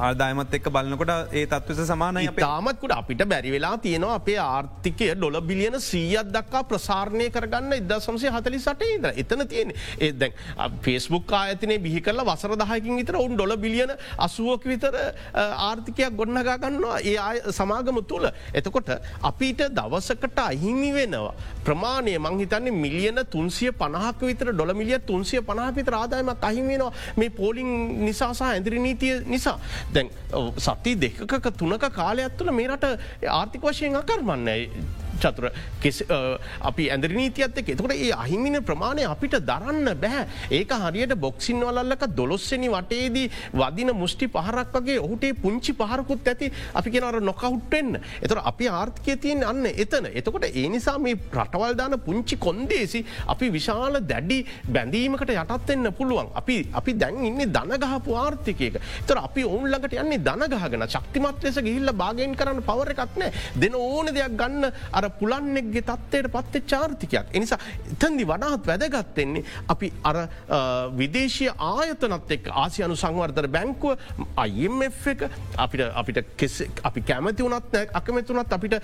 [0.00, 5.80] ආදායමත් එක්ක බලන්නකොට ඒ තත්වස සමානය තාමත්කුට අපිට බැරි වෙලා තියෙනවා අපේ ආර්ථිකය ඩොල බිලියන
[5.80, 10.32] සීයත් දක්කා ප්‍රසාරණය කරගන්න ඉද සම්සේ හතලි සට ඉද එතන තියෙන ඒ දැන්
[10.82, 14.94] පේස්බුක් ආයතනය බිහි කරල වසර දහකින් විතර උන් ඩොල බිලියන අසුවක විතර
[15.34, 18.28] ආර්ථිකයක් ගොන්නගාගන්නවා ඒ අය සමාගම තුළ.
[18.52, 18.90] එතකොට
[19.22, 21.34] අපිට දවසකට අහිමි වෙනවා.
[21.64, 27.70] ප්‍රමාණය මංහිතන්නේ මිලියන තුන්සිය පනහක් විතර ඩොල මිලිය තුන්සිය පනහ විතර ආදායමක් අහිමිෙනවා මේ පෝලිං
[28.04, 29.58] නිසාසා ඇඳරි නීතිය නිසා.
[29.94, 30.10] දැන්
[30.58, 32.94] සති දෙකක තුනක කාලයක් තුළ මේ රට
[33.30, 34.70] ආර්ථික වශයෙන් අකර්මන්නයි
[35.18, 35.50] චතුර
[36.62, 42.04] අපි ඇදර නීතියත් එක එතකට ඒ අහිමින ප්‍රමාණය අපිට දරන්න බැහැ ඒක හරියට බොක්සින් වලල්ලක
[42.12, 48.68] දොලොස්සනි වටේදී වදින මුෂ්ටි පහරක් වගේ ඔහුටේ පුංචි පහරකුත් ඇති අපි කෙනර නොකවුට්ටෙන්න්න එතර අපි
[48.70, 50.06] ආර්ථිකය තියෙන් අන්න එතන.
[50.12, 56.30] එතකොට ඒ නිසා මේ රටවල්දාන පුංචි කොන්දේසි අපි විශාල දැඩි බැඳීමකට යටත්වෙන්න පුළුවන්.
[56.34, 58.80] අපි අපි දැන් ඉන්න දනගහපු ආර්ථිකයක.
[59.06, 64.36] තර අපි ඔවුන්ලඟට යන්නේ දනගහගෙන ශක්තිමත් ලෙස ගිහිල්ල භාගයෙන් කරන්න පවර එකක්නෑ දෙන ඕන දෙයක්
[64.36, 67.26] ගන්න අර පුලන්නෙක්ගේ තත්වයට පත්තේ චාර්ථිකයක්.
[67.32, 67.58] එනිසා
[67.92, 70.16] එතන්දි වඩාත් වැදගත්තෙන්නේ අපි අර
[71.00, 73.98] විදේශය ආයතනත් එක් ආසියනු සංවර්ධර බැංකුව
[74.44, 76.18] අයිF එක අපිට අපිට
[76.90, 78.78] අපි කැමති වනත් අකමැතුනත් අපිට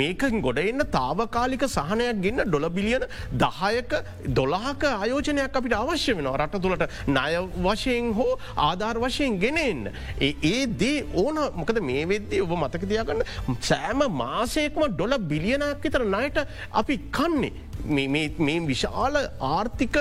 [0.00, 3.04] මේකින් ගොඩ එන්න තාවකාලික සහනයක් ගන්න ඩොල බිලියන
[3.42, 3.92] දහයක
[4.38, 7.34] දොලාහක ආයෝජනයක් අපිට අවශ්‍ය වෙන රට තුළට ණය
[7.66, 9.92] වශයෙන් හෝ ආධාර වශයෙන් ගෙනෙන්.
[10.20, 13.22] ඒ දේ ඕන මොකද මේ වෙද්දී ඔබ මතකතියාගන්න
[13.70, 16.38] සෑම මාසයකම ඩොල බිලියනක් විතර නයට
[16.82, 17.52] අපි කන්නේ.
[17.88, 19.14] මේ විශාල
[19.48, 19.96] ආර්ථික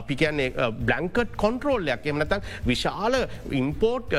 [0.00, 3.16] අපි කියන්නේ බ්ලංකට් කොන්ට්‍රෝල්ලයක් එමනතන් විශාල
[3.62, 4.12] ඉම්පෝර්ට්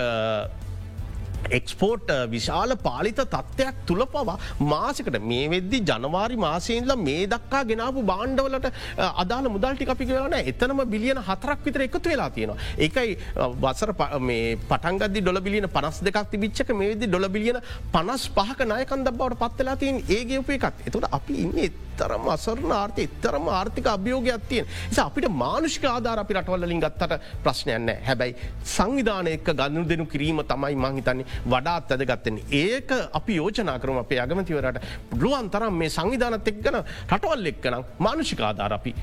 [1.51, 4.37] එක්ස්පෝට් uh, විශාල පාලිත තත්ත්වයක් තුළ පවා
[4.71, 10.83] මාසකට මේ වෙද්දි ජනවාරි මාසයෙන්ල මේ දක්කා ගෙනාපු බාණ්ඩවලට uh, අදාළ මුදල්ටි අපි කියලන එතනම
[10.93, 12.59] බිලියන හතරක් විතර එකතු වෙලා තියෙනවා.
[12.77, 17.61] ඒකයි uh, වසර පටන්ගද ඩොල බිලියන පනස් දෙකක් තිබිච්චක මේ වෙදදි ඩොල බිලියන
[17.93, 23.07] පනස් පහක නායකන්ද බවට පත්වෙලා තියෙන් ඒගේ උපේ එකත් එතුට අපි ඉන්නේ තරම් අසරණ ආර්ථය
[23.23, 27.13] තරම ආර්ථික අභියෝගයක් තියෙන් නිසා අපිට මානුෂික ආධාර අපි රටවල්ලින් ගත්තට
[27.45, 28.35] ප්‍රශ්නයන්න හැබැයි
[28.75, 32.39] සංවිධානයක ගන්නු දෙනු කිරීම තමයි මහිතන්නේ වඩාත් ඇදගත්තෙන.
[32.63, 38.41] ඒක අපි යෝජනා කරම අපේ අගමතිවරට පුළුවන් තරම් මේ සංවිධානත් එක් ගන රටවල් එක්කනම් මානුෂික
[38.41, 38.95] ආධාර අපි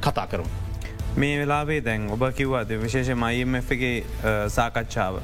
[0.00, 0.50] කතා කරමු.
[1.16, 3.96] මේ වෙලාවේ දැන් ඔබ කිව්වාද විශේෂ මයිMFගේ
[4.48, 5.20] සාකච්ඡාව.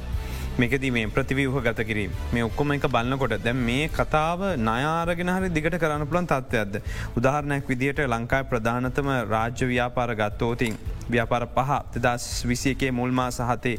[0.59, 5.77] මේකද මේ ප්‍රතිවූහ ගත කිරීම මේ ඔක්කොම එක බලන්නකොට දැ මේ කතාව නයාරගෙන හරි දිගට
[5.79, 6.75] කරන්න පුළන් තත්ත්වයක්ද.
[7.17, 10.75] උදාහරණයක් විදිහට ලංකායි ප්‍රධානතම රාජ්‍ය ව්‍යාපාර ගත්තෝතින්
[11.09, 13.77] ව්‍යාපාර පහ දෙදස් විසියකේ මුල්මා සහතේ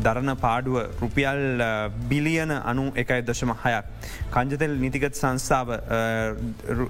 [0.00, 1.62] දරණ පාඩුව රුපියල්
[2.08, 3.84] බිලියන අනු එකයි දශම හයක්.
[4.32, 5.68] කංජතෙල් නිතිගත් සංස්ථාව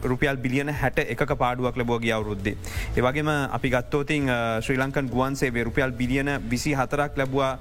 [0.04, 2.56] රුපියල් බිලියන හැට එක පාඩුවක් ලබෝග අවුරුද්දේ.
[2.96, 7.58] ඒවගේම අපි ගත්තෝතින් ශ්‍රී ලංකන් ගුවන්සේ රුපියල් බිලියන විසි හතරක් ලැබවා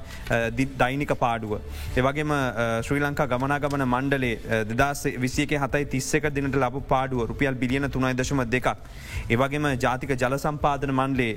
[0.78, 1.60] දෛනික පාඩුව.
[1.98, 2.36] ඒවගේම
[2.84, 8.44] ශ්‍රී ලංකා ගමනාගමන මණ්ඩලේ දෙදස් විසියක හතයි තිස්සක දිනට ලබ පාඩුව රුපියල් බිලියන තුනයි දශම
[8.46, 8.76] දෙකක්.
[9.30, 11.32] ඒවගේම ජාතික ජල සම්පාදන මන්ලේ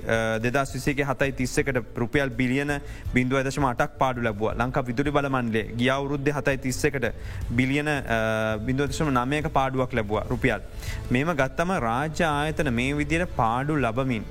[0.44, 2.72] දෙදස් විසේක හතයි තිස්සකට රුපියල් බිලියන
[3.14, 7.08] බිඳුව දශම අටක් පාඩු ලැබුව ලංකා විදුරි බලමන්ලේ ගිය අවුරුද්ධ හතයි තිස්සකට
[7.52, 7.90] බිලියන
[8.66, 10.62] බිඳුවදශම නමයක පාඩුවක් ලැබවා රුපියල්.
[11.10, 14.24] මේම ගත්තම රාජ්‍ය ආයතන මේ විදියට පාඩු ලබමින්.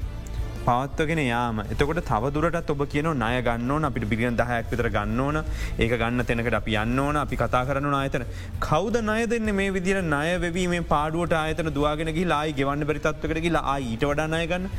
[0.65, 5.39] පවත්වගෙන යාම එතකොට තවදුරට ඔබ කියන ණය ගන්නවන අපිට බිලියන් දහයක් විතර ගන්න ඕන
[5.77, 8.23] ඒක ගන්න තැනකට අපි යන්න ඕන අපි කතා කරන ආයතන
[8.61, 14.05] කවද නය දෙන්න මේ විදිර ණය වෙවීම පාඩුවට ආයතන දවාගෙනගේ ලායි ගෙවන්න බරිතත්වකට කියලා ඊට
[14.09, 14.69] වඩා ණය ගන්න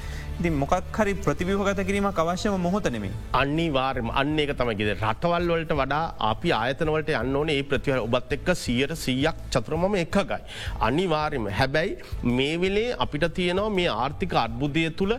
[0.42, 3.11] ති මොකක් හරි ප්‍රතිවිහගත කිරීම අවශ්‍යම මොහොතනෙමේ.
[3.40, 8.49] අනිවාර්ම අන්න එක තමයිගෙද රටවල් වලට වඩා අපි ආයතනවලට යන්න ඕනේ ඒ ප්‍රතිවර ඔබත් එක්ක
[8.64, 10.40] සියයට සීයක් චතුරමම එකගයි.
[10.88, 11.99] අනිවාර්යම හැබැයි
[12.38, 15.14] මේ වෙලේ අපිට තියෙනවා මේ ආර්ථික අර්බුදය තුළ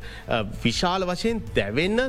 [0.65, 2.03] විශාල වශයෙන් දැවෙන්න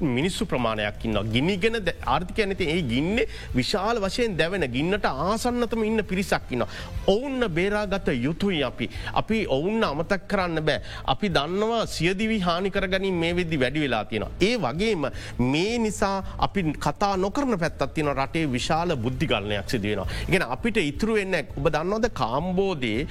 [0.00, 3.18] මිනිස්සු ප්‍රමාණයක් ඉන්න ගිනිගෙන ආර්ථික ඇනති ඒ ගින්න
[3.54, 6.64] විශාල වශයෙන් දැවෙන ගින්නට ආසන්නතම ඉන්න පිරිසක් ඉන්න.
[7.06, 8.88] ඔවුන්න බේරාගත යුතුයි අපි.
[9.14, 10.82] අපි ඔවුන්න අමතක් කරන්න බෑ.
[11.06, 14.32] අපි දන්නවා සියදිවි හානිකරගනින් මේ වෙද්දි වැඩි වෙලා තියෙනවා.
[14.40, 15.08] ඒ වගේම
[15.52, 20.08] මේ නිසා අපි කතා නොකරන පැත්තත් තින රටේ විශාල බුද්ධිගලනයක් සිදුවෙනවා.
[20.28, 23.06] ඉගෙන අපිට ඉතුරු වෙන්න ඔබ දන්නවද කාම්බෝදේ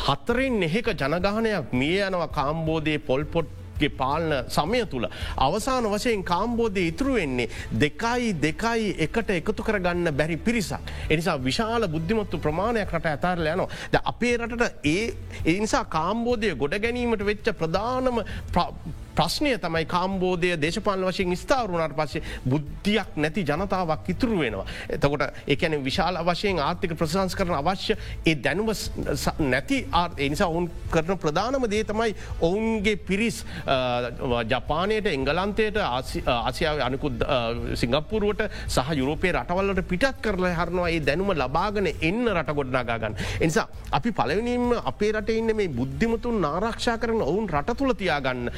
[0.00, 3.48] හතරෙන් එහෙක ජනගානයක් මිය යනවා කාම්බෝදේ පොල්පොට්
[3.80, 5.06] ගේ පාලන සමය තුළ
[5.38, 10.80] අවසාන වශයෙන් කාම්බෝධය ඉතුරු වෙන්නේ දෙකයි දෙකයි එකට එකතු කරගන්න බැරි පිරිසක්.
[11.10, 13.68] එනිසා විශාල බුද්ධිමත්තු ප්‍රමාණයක් රට ඇතාරල යනවා.
[13.92, 15.04] ද අපේ රටට ඒ
[15.46, 18.24] එනිසා කාම්බෝධය ගොඩ ගැනීමට වෙච්ච ප්‍රධානම
[19.18, 24.66] ප්‍රශ්නය තමයි කාම්බෝධය දේශපාල වශයෙන් ස්ථාරුණට පස්සේ බුද්ධියක් නැති ජනතාවක් ඉතුරු වෙනවා.
[24.88, 28.70] එතකොට එකන විශාල වශයෙන් ආර්ථික ප්‍රසංස් කරන අවශ්‍ය ඒ දැනුව
[29.44, 29.78] නැති
[30.18, 33.38] එනිසා ඔවුන් කරන ප්‍රධානම දේ තමයි ඔවුන්ගේ පිරිස්
[34.46, 37.24] ජපානයට එංගලන්තයට ආසියාව අනිකුත්
[37.74, 43.18] සිංගප්පුරුවට සහ යුරෝපය රටවල්ලට පිටත් කරලා හරනවා ඒ දැනුම ලබාගෙන එන්න රට ගොඩ්නාගාගන්න.
[43.40, 48.50] එනිසා අපි පලවිනින්ම අපේ රට ඉන්න මේ බුද්ධිමතුන් නාරක්ෂා කරන ඔවුන් රට තුළ තියාගන්න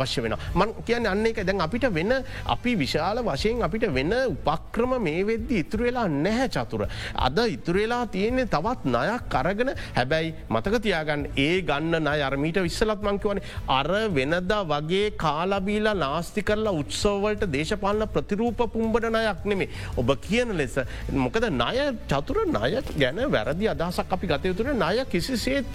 [0.00, 0.36] අවශ්‍ය වෙන.
[0.54, 2.12] මං කියන්න අන්න එක දැන් අපිට වෙන
[2.46, 6.86] අපි විශාල වශයෙන් අපිට වෙන උපක්‍රම මේ වෙද්දි ඉතුරු වෙලා නැහැ චතුර.
[7.18, 13.42] අද ඉතුරවෙලා තියෙන්නේ තවත් නයක් කරගෙන හැබැයි මතක තියාගන්න ඒ ගන්න නය අරමීට විස්සලත් මංකිවන
[13.68, 19.68] අර වෙනද වගේ කාලබීලා නාස්ති කරලා උත්සවවලට දේශපාලන ප්‍රතිරූප පුම්බට නයක් නෙමේ.
[19.96, 20.78] ඔබ කියන ලෙස
[21.24, 25.66] මොකද ණය චතුර ණය ගැන වැරදි අදහසක් අපි ගතයුතුර ණය කිසිසේත්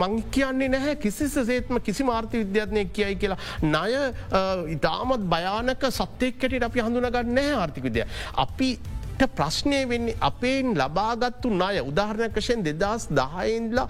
[0.00, 3.40] මං කියන්නේ නැහැ කිසිස සේත්ම කිසි මාර්ථ විද්‍යාත්නය කියයි කියලා.
[3.62, 3.92] ණය
[4.76, 8.04] ඉතාමත් භයානක සත්‍යයක්කට අපි හඳුනගන්න නෑ ආර්ථික විද්‍ය.
[8.44, 8.68] අපි
[9.36, 13.88] ප්‍රශ්නය වෙන්නේ අපේෙන් ලබාගත්තු ණය උදාහරණයක් වශයෙන් දෙදස් දහයින්ලා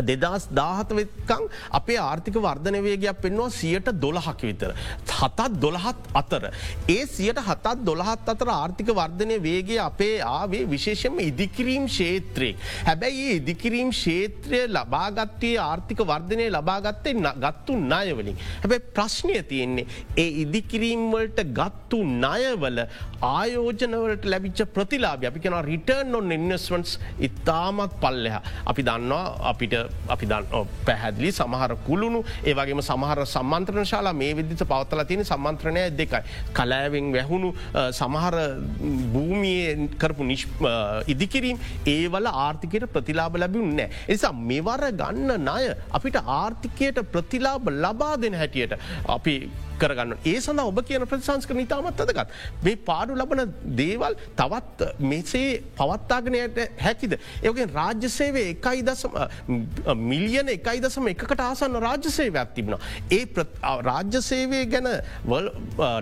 [0.00, 4.72] දෙදස් දාහත වෙත්කං අපේ ආර්ථික වර්ධනවේගයක් පෙන්වා සියට දොළහක් විතර.
[5.08, 6.50] හතත් දොළහත් අතර.
[6.88, 12.56] ඒ සියට හතත් දොළහත් අතර ආර්ථික වර්ධනය වේගේ අපේ ආවේ විශේෂම ඉදිකිරීම් ශේත්‍රයේ.
[12.86, 18.36] හැබැයි ඒ ඉදිකිරීම් ශේත්‍රය ලබාගත්තයේ ආර්ථික වර්ධනය ලබාගත්තේ ගත්තු ණයවලින්.
[18.62, 22.78] හැබැ ප්‍රශ්නය තියෙන්නේ ඒ ඉදිකිරීම්වලට ගත්තු ණයවල
[23.32, 28.40] ආයෝජනවලට ලැබිච්ච ප්‍රතිලාබ අපි කෙන රිටර්න් ඔන් ඉන්වස්වන්ස් ඉතාමත් පල්ලෙහ.
[28.66, 29.74] අපි දන්නවා අපිට
[30.14, 30.26] අපි
[30.86, 36.22] පැහැදිලි සමහර කුළුණු ඒවගේම සමහර සම්මන්ත්‍රණ ශාලා මේ විදිත පවත්තල තියෙන සම්මන්ත්‍රණය දෙකයි.
[36.58, 37.50] කලෑවෙන් වැැහුණු
[38.00, 38.36] සමහර
[39.14, 40.28] භූමිය කරපු
[41.14, 41.58] ඉදිකිරීම්
[41.96, 43.90] ඒවල ආර්ථිකයට ප්‍රතිලාබ ලැබිුන් නෑ.
[44.08, 48.78] එසා මෙවර ගන්න ණය අපිට ආර්ථිකයට ප්‍රතිලාබ ලබා දෙන හැටියට
[49.16, 49.36] අපි
[49.82, 56.58] කරගන්න ඒ සඳ ඔබ කියන ප්‍රතිසංස්ක නිතාමත් අදගත් මේ පාඩු ලබන දේවල් තවත් මෙසේ පවත්තාගෙනයට
[56.78, 57.18] හැකිද.
[57.42, 59.16] ඒකෙන් රාජ්‍ය සේවේ එකයි දසම
[60.04, 62.78] මිලියන එකයි දසම එකකට ආසන්න රාජ්‍ය සේවයක් තිබුණ.
[63.10, 63.24] ඒ
[63.82, 64.88] රාජ්‍ය සේවේ ගැන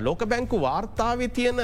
[0.01, 1.61] ලෝක බැංකු වාර්තාව තියෙන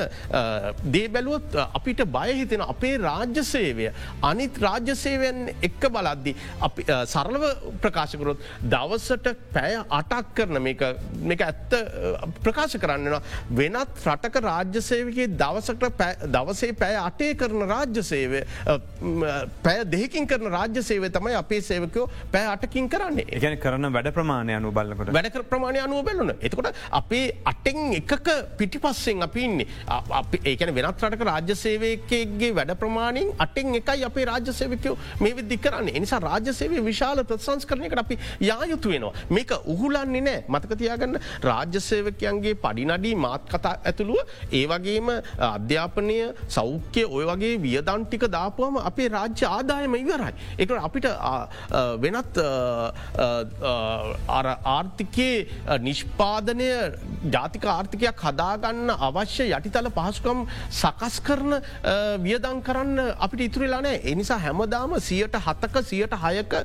[0.86, 3.90] දේ බැලුවොත් අපිට බයහිතෙන අපේ රාජ්‍ය සේවය
[4.22, 6.34] අනිත් රාජ්‍ය සේවයෙන් එක්ක බලද්දි
[7.06, 7.44] සරලව
[7.80, 10.82] ප්‍රකාශකරොත් දවසට පැය අටක් කරන මේක
[11.40, 11.76] ඇත්ත
[12.44, 13.22] ප්‍රකාශ කරන්නවා
[13.60, 18.42] වෙනත් රටක රාජ්‍ය සේවගේ දවසට දවසේ පැය අටේ කරන රාජ්‍ය සේවය
[19.66, 23.26] පැය දෙහකින් කරන රාජ්‍ය සේවය තමයි අපේ සේවකයෝ පැය අටකින් කරන්නේ.
[23.36, 28.82] ඒගැන කරන වැඩ ප්‍රමාණය අනු බලකට වැඩ ප්‍රමාණය අනුව බැලුන එතකොට අපේ අටෙන් එකක පිටි
[28.84, 29.66] පස්සෙන් අපි ඉන්නේ
[30.52, 35.88] ඒකන වෙනත් රටක රාජ්‍ය සේවයකගේ වැඩ ප්‍රමාණින් අටෙන් එකයි අපේ රාජ්‍ය සේවකයෝ මේ විදදි කරන්න.
[35.98, 38.18] එනිසා රාජ්‍ය සේවය විශාල ප්‍රසංස් කරනයකට අපි
[38.50, 39.12] යායුතු වෙනවා.
[39.30, 44.20] මේක උහුලන්නේ නෑ මතකතියාගන්න රාජ්‍ය සේවකයන්ගේ පඩිනඩී මාත් කතා ඇතුළුව
[44.60, 45.08] ඒවගේම
[45.50, 46.18] අධ්‍යාපනය
[46.56, 50.32] සෞඛ්‍ය ඔය වගේ වියදන්ටික දාපුවම අපේ රාජ්‍ය ආදායම ඉවරයි.
[50.58, 51.06] එක අපිට
[52.04, 52.38] වෙනත්
[54.76, 56.68] ආර්ථිකයේ නිෂ්පාදනය
[57.34, 60.44] ජාතික ආර්ථිකයක් හදාගන්න අවශ්‍ය යටිතල පහසුකම්
[60.80, 61.58] සකස් කරන
[62.26, 66.58] වියදං කරන්න අපිට ඉතුරලා නෑ එනිසා හැමදාම සියට හතක සියට හයක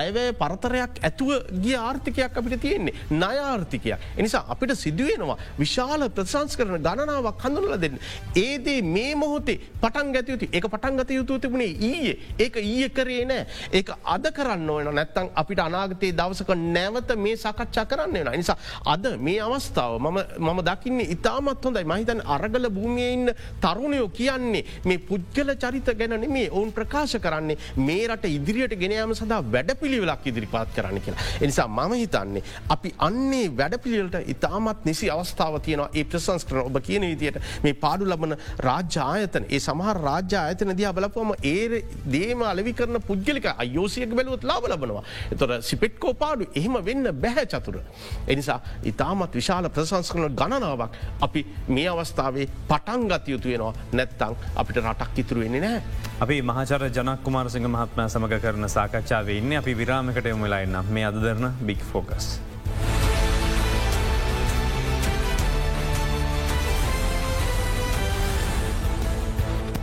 [0.00, 1.30] අයවැය පරතරයක් ඇතුව
[1.64, 3.98] ගිය ආර්ථිකයක් අපිට තියෙන්නේ නයාර්ථිකයක්.
[4.20, 7.98] එනිසා අපිට සිදුවෙනවා විශාල ප්‍රසංස් කරන ගණනාවක් හඳුනල දෙන්න.
[8.36, 13.46] ඒදේ මේ මොහොතේ පටන් ගැතයුතු එක පටන් ගත යුතු තිබුණේ ඊයේ ඒක ඊය කරේ නෑ
[13.72, 18.32] ඒක අද කරන්න ඕන නැත්තං අපිට අනාගතයේ දවසක නැවත මේ සකච්ඡා කරන්න වෙන.
[18.34, 25.50] නිසා අද මේ අවස්ථාව මම දකින්නේ ඉතාමත් හොඳයි මහිතන් අරගල භූමියඉන්න තරුණයෝ කියන්නේ මේ පුද්ගල
[25.56, 31.00] චරිත ගැන මේ ඔවුන් ප්‍රකාශ කරන්නේ මේ රට ඉදිරියට ගෙනයාම සඳහා වැඩ පිළිවෙලක් ඉදිරිපාත් කරන්න
[31.00, 31.26] කියලා.
[31.40, 36.80] එනිසා මම හිතන්නේ අපි අන්නේ වැඩ පිළිවෙලට ඉතාමත් නිසි අවස්ථාව තියෙනවා ඒ ප්‍රසංස් කරන ඔබ
[36.82, 42.42] කියන විදියට මේ පාඩු ලබන රාජ්‍ය ආයතන ඒ සමහර රාජ්‍ය ආයතන දිහ බලපුවම ඒ දේම
[42.44, 45.04] අලවි කරන පුද්ගලික අයෝසියක බැලුවත් ලාබ ලබනවා.
[45.32, 47.80] එතොට සිපෙට්කෝ පාඩු එහෙම වෙන්න බැහැ චතුර.
[48.26, 55.18] එනිසා ඉතාමත් විශාල ප්‍රසංස් කරන ගණනාවක් අපි මේ අවස්ථාවේ පටන් ගත යුතුයෙනවා නැත්තං අපිට රටක්
[55.18, 55.82] ඉතුරුවෙන්නේ නෑ.
[56.20, 61.82] අපි මහචර ජනක් කුමාරසිංහ මහත්මය සමඟ කරන සාකච්ඡාව ඉන්න අපි විරාමකට යොමලායින්න මේ අදදරන බික්
[61.84, 62.28] ෆෝකස්.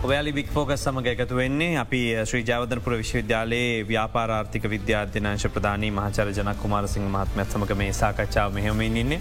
[0.06, 6.58] ඔයාලි බික් ෆෝකස් සමඟ එකතු වෙන්නේ අපි ශ්‍රී ජාවදනපුර විශ්වවිද්‍යාලයේ ව්‍යාපාරාර්ථික විද්‍යාධ්‍යනාංශ ප්‍රධානී මහචර ජනක්
[6.64, 9.20] කුමාරසිංහ මහත්මත් සමක මේ සාකච්ඡාව මෙහමයින් ඉන්නේ.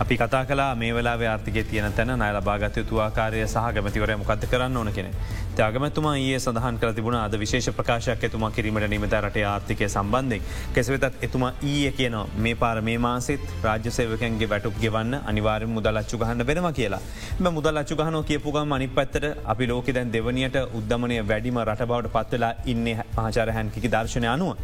[0.00, 4.76] අපි කතා කලා මේ වෙලා ආර්ථික තියන තැන නය ලබාගත යුතුවාකාරය සහ ගමතිවරය මොකද කරන්න
[4.76, 5.10] ඕන කෙනෙ.
[5.52, 10.42] ත්‍යගමතුමා ඒ සඳහන් කර තිබුණ අද විශේෂ ප්‍රකාශයක් එතුමා කිරීමට නිමත රට ආර්ථිකය සම්බන්ධෙක්.
[10.72, 16.46] කෙසවෙතත් එතුමා ඊය කියන මේ පාර මේ මාසෙත් රාජ්‍ය සේවකන්ගේ වැටුක් ගෙවන්න අනිවාර මුදලච්චු ගහන්න
[16.46, 17.02] වෙනම කියලා.
[17.50, 22.54] මුදල් අච්චු ගහනෝ කියපුගම් අනි පත්තර අපි ලෝක දැන් දෙවනියට උද්දමනය වැඩිම රට බවට පත්වෙලා
[22.66, 24.56] ඉන්න මහාචාර හැන්කිකි දර්ශනය අනුව.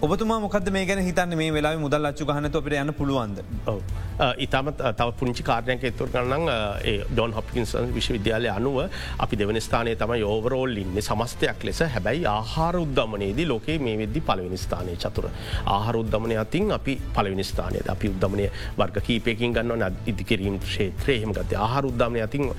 [0.00, 1.32] ඔබතුමා මොකද මේ ගැන හිතන්න?
[1.38, 3.38] මේ වෙලා මුදල් අච්චු ගහන ඔපට යන්න පුළුවන්ද?
[4.44, 6.44] ඉතාමත් තව පුංචි කාරණයක එතුර කරන්න
[7.10, 8.78] ඩොන් හොප්කින්සන් විශ්වවිද්‍යාලය අනුව
[9.24, 11.00] අපි දෙවන ස්ථානය තම යෝවරෝල් ඉන්න.
[11.08, 15.26] සමස්තයක් ලෙස හැබැයි ආහාර උද්දමනයේදී ලෝකේ මේ වෙද්දි පලවෙනි ස්ථානය චතුර.
[15.66, 18.46] ආහාර උද්දමනය අතින් අපි පලවෙනි ස්ථානය අපි උද්දමනය
[18.78, 22.54] වර්ග කීපයකින් ගන්න ඉදිකිරීම් ක්ෂේත්‍රය හෙම ගත ආහාර උද්දමනය අතින්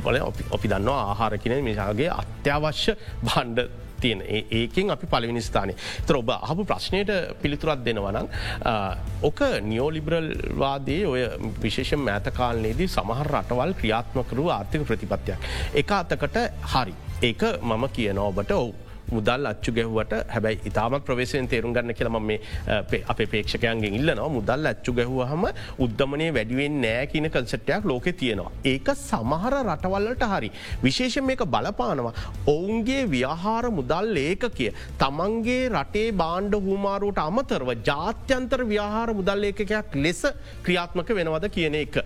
[0.00, 2.96] බල අපි දන්නවා ආහාර කියන මිසාගේ අත්‍යවශ්‍ය
[3.28, 3.68] බණ්ඩ
[4.00, 4.22] තියෙන
[4.60, 5.74] ඒකෙන් අපි පලවිනි ස්ථානය
[6.06, 8.28] තර ඔබ අහපු ප්‍රශ්නයට පිළිතුරත් දෙනවනම්
[9.28, 10.30] ඕක නියෝලිබරල්
[10.62, 11.24] වාදයේ ඔය
[11.62, 15.50] විශේෂ මෑතකාලනේදී සමහර රටවල් ක්‍රියාත්මකරු ආර්ථික ප්‍රතිපත්තියක්.
[15.74, 16.38] එක අතකට
[16.74, 16.94] හරි.
[17.22, 18.89] ඒක මම කියන ඔබට ඔවු.
[19.10, 22.38] මුදල් අච්චු ගැහුවට හැබැයි ඉතාමත් ප්‍රවේශයෙන් තේරුම් ගන්න කියලම මේ
[23.06, 25.44] අප පේක්ෂකයන්ගේ ඉල්ලනවා මුදල් අච්චු ගැහුව හම
[25.86, 28.52] උද්ධමනය වැඩිුවෙන් නෑ කියන කන්සට්ටයක් ලෝක තියෙනවා.
[28.64, 30.50] ඒක සමහර රටවල්ලට හරි.
[30.82, 32.14] විශේෂ මේක බලපානවා.
[32.46, 34.72] ඔවුන්ගේ ව්‍යහාර මුදල් ඒක කිය.
[34.98, 40.22] තමන්ගේ රටේ බාණ්ඩ හුමාරුවට අමතරව ජාත්‍යන්තර ව්‍යහාර මුදල් ඒකයක් ලෙස
[40.64, 42.04] ක්‍රියාත්මක වෙනවද කියන එක.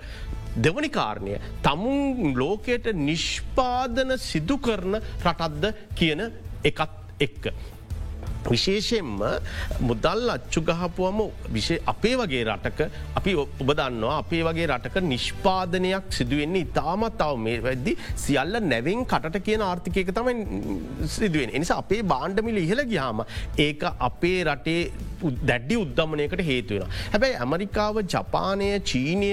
[0.57, 5.65] දෙවනි කාරණය තමුන් ලෝකයට නිෂ්පාදන සිදු කරන රටත්ද
[5.99, 6.21] කියන
[6.65, 7.53] එකත් එක්ක.
[8.47, 9.23] විශේෂයෙන්ම
[9.81, 12.81] මුදල් අච්චු ගහපුවම විශේ අපේ වගේ රටක
[13.21, 19.45] අපි ඔබ දන්නවා අපේ වගේ රටක නිෂ්පාදනයක් සිදුවෙන්නේ ඉතාමත් තව මේ වැද්දි සියල්ල නැවෙන් කටට
[19.47, 20.35] කියන ආර්ථිකයක තමයි
[21.17, 23.25] සිදුවෙන් එනිසා අපේ බාණ්ඩමිල ඉහළ ගියාම
[23.59, 24.81] ඒක අපේ රටේ
[25.43, 26.89] දැඩ්ඩි උද්ධමනයකට හේතුවෙන.
[27.13, 29.31] හැබැයි ඇමරිකාව ජපානය චීනය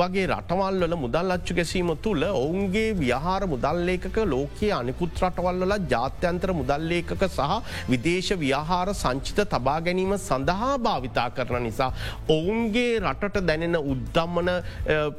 [0.00, 7.50] වගේ රටවල්වල මුදල් අච්චු ගැසීම තුළ ඔවුන්ගේ ව්‍යහාර මුදල්ලේකක ලෝකයේ අනිකුත් රටවල්වල ජාත්‍යන්තර මුදල්ලේකක සහ
[7.92, 11.90] විදේශ ව්‍යහාර සංචිත තබා ගැනීම සඳහා භාවිතා කරන නිසා.
[12.28, 14.50] ඔවුන්ගේ රටට දැනෙන උද්දම්මන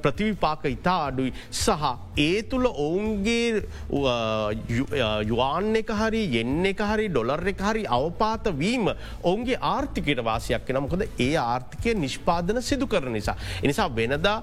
[0.03, 1.83] ප්‍රතිවිපාක ඉතා අඩුයි සහ
[2.17, 3.63] ඒ තුළ ඔවුන්ගේ
[5.23, 8.89] යවාන් එක හරි එන්න එක හරි ඩොලර් එක හරි අවපාත වීම
[9.23, 13.37] ඔවුන්ගේ ආර්ථිකට වාසයක් වෙන මොකද ඒ ආර්ථිකය නිෂ්පාදන සිදු කරන නිසා.
[13.63, 14.37] එනිසා වෙනදා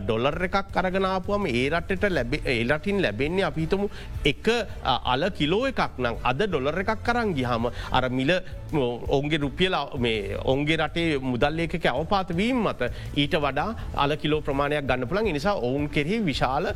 [0.00, 3.90] ඩොලර් එකක් කරගනාපුවම ඒ රටට ලැබ ඒලටින් ලැබෙන්නේ අපිතමු
[4.24, 4.48] එක
[5.06, 10.36] අල කිලෝ එකක් නම් අද ඩොලර් එකක් කරන් ගිහාම අර මිල là, ඔවුන්ගේ රුපියල මේ
[10.44, 15.88] ඔවුන්ගේ රටේ මුදල්ලේක අවපාත වීම මත ඊට වඩා අල කිලෝ ප්‍රමාණයක් ගන්න පුළන් නිසා ඔවුන්
[15.88, 16.70] කෙරෙහි විශාල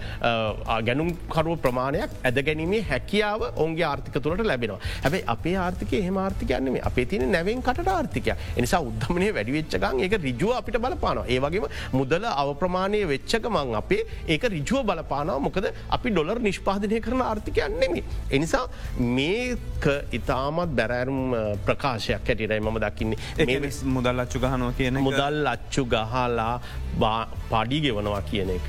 [0.88, 4.80] ගැනුම්කරුව ප්‍රමාණයක් ඇද ගැනීමේ හැකියාව ඔන්ගේ ආර්ථික තුරට ලැබෙනවා.
[5.04, 10.52] හැබයි අපේ ආර්ථික එහම ආර්ථිකයන්නේ අපේ තින නැවෙන් කට ආර්ථිකය එනිසා උද්ධමනය වැඩිවෙච්චගන් ඒක රිජුව
[10.58, 11.26] අපිට බලපානවා.
[11.34, 11.66] ඒවගේම
[11.98, 15.40] මුදල අවප්‍රමාණය වෙච්චක මං අපේ ඒක රිජුව බලපානාව.
[15.46, 18.02] මොකද අපි ඩොලර් නිෂ්පාදනය කරන ආර්ථිකයන්නෙමි.
[18.30, 18.66] එනිසා
[19.16, 19.84] මේක
[20.18, 21.22] ඉතාමත් බැරෑරුම්
[21.84, 23.70] ප්‍රකාශයක් හැටිරයි මම දකින්නේ.
[23.86, 26.52] මුදල් අච්චු ගහනුව කියන මුදල් අච්චු ගහලා
[27.50, 28.68] පඩි ගෙවනවා කියන එක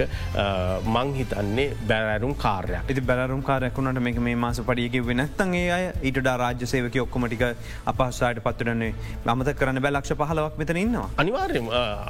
[0.86, 6.66] මං හිතන්නේ බැරරුම් කාරයක් ඉති බැරුම් කාරයකුණට මේ මේ මාස පඩියක වෙනත්තන්ගේ අය ඊට රාජ්‍ය
[6.66, 7.46] සේවක ඔක්කොමටික
[7.86, 8.94] අපහසාට පත්වරන්නේ
[9.36, 11.08] මත කරන්න බැලක්ෂ පහලවක් මෙතන ඉන්නවා.
[11.18, 11.70] අනිවාර්යම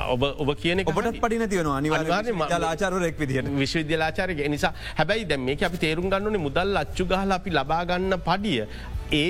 [0.09, 5.83] ඔබ ඔබ කියන ඔබට පඩින තියන අනිවාර්ය ලාචාරෙක් විදිහට විශ්වවිද්‍යලාචාරක නිසා හැබැයි දැම් මේ අපි
[5.85, 8.63] තේරුම් ගන්නනේ මුදල් අච්චු ගහල අපි ලබාගන්න පඩිය
[9.13, 9.27] ඒ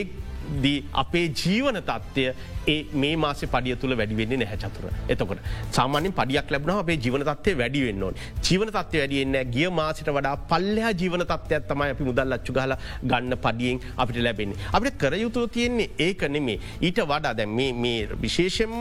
[0.62, 2.27] දී අපේ ජීවන තත්ත්වය
[2.67, 4.86] ඒ මේ මාස පඩිය තුළ වැඩිවෙන්නේ නැහැ චතුර.
[5.10, 10.36] එතකොට සාමාන්‍යෙන් පඩියක් ලැබන අපේ ජීවන තත්වය වැඩිවෙන්න ඕන ජීවන තත්වය වැඩියෙන්න ගිය මාසිට වඩා
[10.51, 14.69] පල්ලයා ජීවන තත්වයක් තමයි අපි මුදල් ලච්චු ගල ගන්න පඩියෙන් අපිට ලැබෙන්නේ.
[14.73, 18.75] අපිට කර යුතුව තියෙන්නේ ඒක නෙමේ ඊට වඩා දැ මේ විශේෂෙන්ම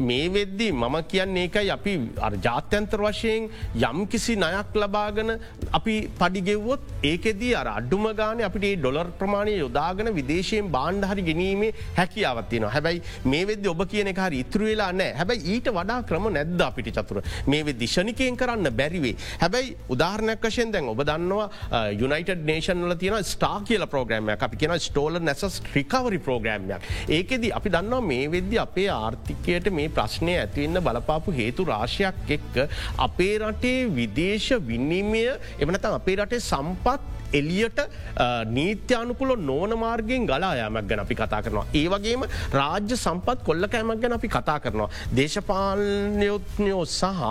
[0.00, 1.94] මේ වෙද්දී මම කියන්නේ ඒකයි අපි
[2.42, 3.48] ජාත්‍යන්තර වශයෙන්
[3.82, 5.36] යම් කිසි නයක් ලබාගන
[5.72, 13.02] අපි පඩිගෙව්වොත් ඒකෙදී අර අඩුම ගාන අපිට ඩොලර් ප්‍රමාණය යොදාගන විදේශයෙන් බාණ්ඩහරි ගැනීමේ හැකියාවත්තිනවා හැබැයි
[13.26, 16.90] මේ වෙද ඔබ කියන එක හරි ඉතුරු වෙලා නෑ හැබැයි ඊට වඩා ක්‍රම නැද්ද අපිට
[16.96, 17.22] චතුර?
[17.46, 23.86] මේ දිශනිකයෙන් කරන්න බැරිවේ හැබැයි උදාහරණයක් වශයෙන් දැන් ඔබ දන්නවා යුනයිට නේෂන්ල තියෙන ස්ටා කියල
[23.86, 29.88] ප්‍රෝග්‍රමයක් අපි කියෙන ස්ටෝල නැසස් රිකවරි ප්‍රෝග්‍රම්යක් ඒකෙද අපි දන්නවා මේ වෙද්දි අපේ ආර්ථිකයට මේ
[29.90, 32.62] ප්‍රශ්නය ඇතිවෙන්න බලපාපු හේතු රාශයක් එක්ක
[32.98, 35.26] අපේ රටේ විදේශ විනිමය
[35.58, 37.80] එමනතන් අපේ රටේ සම්පත් එලියට
[38.56, 41.66] නීත්‍යානුකුල නෝන මාර්ගයෙන් ගලායාමක් ගැන අපි කතා කරනවා.
[41.74, 42.22] ඒ වගේම
[42.60, 44.88] රාජ්‍ය සම්පත් කොල්ල කෑමක් ගැන අපි කතා කරනවා.
[45.18, 47.22] දේශපාලනයොත්නයෝ සහ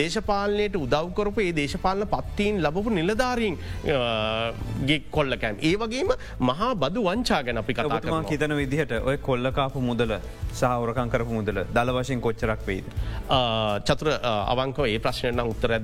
[0.00, 3.58] දේශපාලනයට උදව්කරපු ඒ දේශපාලන පත්තීන් ලබපු නිලධාරීන්
[4.88, 5.56] ගේ කොල්ලකෑම්.
[5.68, 6.14] ඒ වගේම
[6.50, 10.12] මහා බදු වංචා ගැන අපි කතා කරනවා හිතන විදිහට ඔය කොල්ලකාපු මුදල
[10.60, 12.86] සහවරකං කරපු මුදල දල වශයෙන් කොච්චරක් වේද.
[13.86, 14.08] චතුර
[14.52, 14.98] අවංක ඒ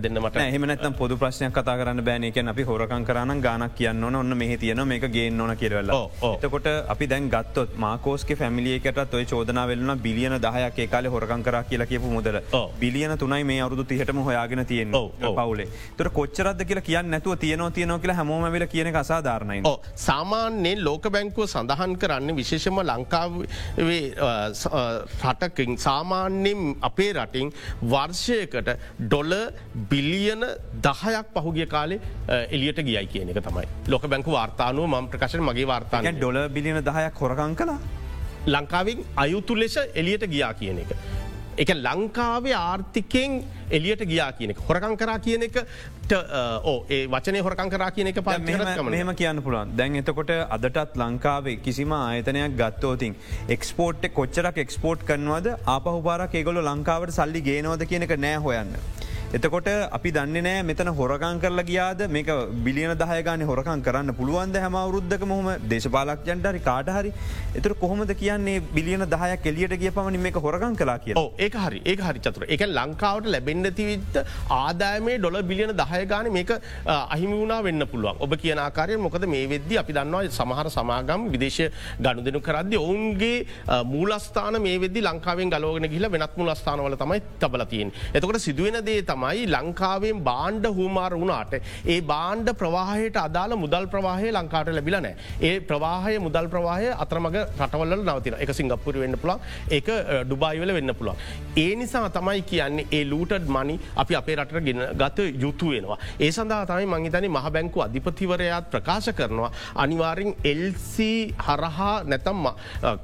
[0.02, 4.56] දෙන්න මට එහමනත් පොදු ප්‍රශ්නයක් කතා කරන්න බෑනක අපි හොරකං කරන්න ගානක් කියන්න ඔන්න මෙහ
[4.56, 5.90] තියන මේ ගේන්න ඕන කියරවල
[6.22, 11.86] එතකොට අපි දැන් ගත්තොත් මාකෝස්ක ෆැමිලියකට ඔය චෝදනා වෙලන බිලියන දහයක් කාල හොරකං කර කියලා
[11.86, 12.40] කියපු මුදල.
[12.80, 15.68] බිලියන තුනයි මේ අවුදු තිහටම හොයාගෙන තියෙන පවුලේ.
[15.96, 19.62] තොර කොච්චරද කියලා කියන්න නැතුව තියනෝ තියනෝ කියලා හැමෝම වෙල කියන අසාධාරණයි
[19.96, 24.02] සාමාන්‍යයෙන් ලෝක බැංකුව සඳහන් කරන්න විශේෂම ලංකාවේ
[25.24, 27.52] රටකින් සාමාන්‍යෙන් අපේ රටින්
[27.84, 29.34] වර්ෂයකට ඩොල
[29.90, 30.44] බිලියන
[30.82, 32.00] දහයක් පහුගිය කාලේ
[32.50, 33.66] එලියට ගියයි කියන එක තමයි.
[33.94, 37.78] ලොක බැංකු වාර්තානුව ම ප්‍රකාශන මගේ වාර්තාන ඩොල බිලියන දහයක් හොරකං කලා
[38.46, 40.92] ලංකාවෙන් අයුතු ලෙස එලියට ගියා කියන එක.
[41.62, 43.32] එක ලංකාවේ ආර්ථිකෙන්
[43.76, 45.56] එලියට ගියා කියනෙක හොරකං කරා කියන එක
[46.70, 48.36] ඕ ඒ වචනය හොරකං කරා කියන එක ප
[48.94, 49.74] මෙම කියන්න පුළුවන්.
[49.80, 53.18] දැන් එතකොට අදටත් ලංකාවේ කිසිම ආයතනයක් ගත්තෝතින්
[53.56, 55.52] එක්ස්පෝට් කොච්චරක් එක්ස්පෝට් කරනවද?
[55.74, 58.72] ආපහුපාරක් ඒගොල ලංකාවට සල්ලි ගේනවද කියනක නෑ හොයන්න.
[59.32, 62.00] එතකොට අපි දන්න නෑ මෙතන හොරකං කරලා ගියාද?
[62.14, 62.30] මේක
[62.64, 67.12] බිලියන දායගන හොරකං කරන්න පුළුවන්ද හැම වරුද්ධක මොහම දේශපාලක් ජන්ටරි කාටහරි
[67.54, 71.82] එතර කොහොමද කියන්නේ බිලියන දහය කෙලියට ගිය පමණ මේක හොරකං කලා කිය ඒ හරි.
[71.86, 74.18] ඒ හරි චතුර එක ලංකාවට ලැබෙන්න්න තිවිත්ත
[74.58, 76.50] ආදායමේ ඩොල බිලියන දහයගාන මේක
[76.86, 78.18] අහිමි වුණා වෙන්න පුළුවන්.
[78.18, 81.60] ඔබ කියන ආකාරය මොකද මේ වෙද්දි අපි දන්නවා සමහර සමාගම් විදේශ
[82.00, 83.46] ගණු දෙනු කරද්දි ඔවුන්ගේ
[83.94, 89.46] මූලස්ථාන මේ වෙදදි ලංකාවෙන් ගලෝගෙන ගිල වෙනත් මුලස්ථානවල තමයි තබලතියෙන් එතකොට සිදුවෙන දේ තම තමයි
[89.46, 91.54] ලංකාවෙන් බාණ්ඩ හූමාර වුණාට
[91.86, 95.14] ඒ බාණ්ඩ ප්‍රවාහයට අදාළ මුදල් ප්‍රවාහය ලංකාට ලැබිලනෑ.
[95.48, 99.40] ඒ ප්‍රවාහය මුදල් ප්‍රවාහය අතරමග රටවල්ල නවතින එක සිංගපපුර වෙන්න පුළන්
[99.70, 99.88] ඒක
[100.24, 101.16] ඩුබායිවල වෙන්න පුළුවන්.
[101.56, 105.98] ඒ නිසා තමයි කියන්නේ ඒ ලූටඩ් මනි අපි අපේ රට ගෙන ගත යුතු වෙනවා.
[106.20, 110.96] ඒ සඳහා තමයි මංහිතනි මහ බැංකු අධිපතිවරයාත් ප්‍රකාශ කරනවා අනිවාරෙන් එල්C
[111.48, 112.46] හරහා නැතම්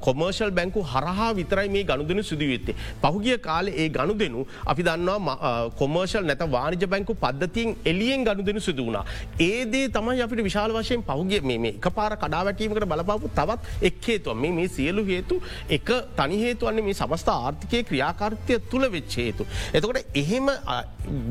[0.01, 2.77] කොමර්ශල් බැංකු හරහා විතරයි මේ ගණුදන සිදුවත්තේ.
[3.03, 8.59] පහුගිය කාල ඒ ගණු දෙනු අපි දන්නවා කොමර්ශ කමර්ශල් නැත වානිජ බැංකු පද්ධතියෙන් එලියෙන් ගණුදෙන
[8.59, 9.05] සිදු වුණා.
[9.41, 14.51] ඒදේ තමයි අපිට විශාල වශයෙන් පහුගේ මේ එක පාර කඩාවැටීමකට බලපාපු තවත් එක් හේතුව මේ
[14.51, 19.47] මේ සියලු හේතු එක තනි හේතුවන්නේ මේ සමස්ථ ආර්ථිකය ක්‍රියාකාර්තය තුළ වෙච්චේතු.
[19.73, 20.49] එතකොට එහෙම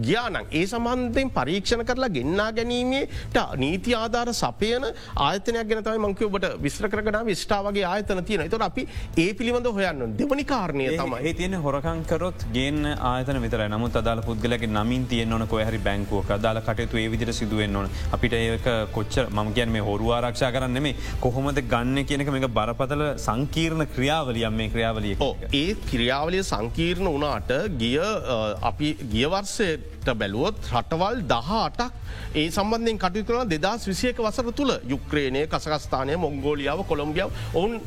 [0.02, 4.86] ගියානං ඒ සම්බන්ධයෙන් පරීක්ෂණ කරලා ගෙන්න්නා ගැනීමේට නීති ආධාර සපයන
[5.20, 10.88] ආයතනයක් ගැනතයි මංකවබට විස්්‍ර කරන විස්්ටාවගේ ආයතන තියෙන තොර අපි ඒ පිළිබඳ හොයන්න දෙවනි කාරණය
[10.94, 16.60] තමයි තියෙන හොරකංකරොත් ගෙන් ආයතන විතර නමුත් අදාල පුද්ගලක නමින් තියන ඕන කොහරි බැංකුවක දාල
[16.60, 17.88] කටයුතු ඒ විදිර සිදුවෙන් ඕන.
[18.12, 23.04] අපිට ඒක කොච්ච ම කියන් මේ හොරු ආරක්ෂා කරන්න මේ කොහොමද ගන්න කියනක මේ බරපතල
[23.18, 25.16] සංකීර්ණ ක්‍රියාවලියම් මේ ක්‍රියාවලිය
[25.54, 28.00] ඒ ක්‍රියාවලිය සංකීර්ණ වනාට ගිය
[28.62, 31.92] අපි ගියවර්සයට බැලුවොත් රටවල් දහ අටක්
[32.34, 37.80] ඒ සම්බන්ධෙන් කටයු කරන දෙදස් විසියක වසර තුළ යුක්්‍රේණය කසකස්ථානය මොංගෝලියාව කොළම්බියාව ඔවුන්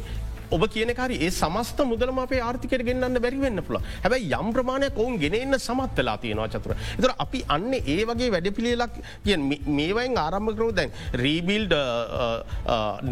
[0.52, 5.58] ඔබ කියනකාරි ඒ සමස්ත මුදලම අපේ ආර්ථිකට ගෙන්න්න බැරිවෙන්න පුළ හැබයි යම් ප්‍රමාණයක් ඔවුන් ගෙනන්න
[5.60, 6.74] සමත්වෙලා තියෙනවා චතුර.
[7.00, 8.95] එතර අපි අන්න ඒ වගේ වැඩ පිළිලක්
[9.26, 9.38] කිය
[9.80, 10.91] මේවයින් ආරම්භකරෝ දැන්
[11.24, 11.76] rebuild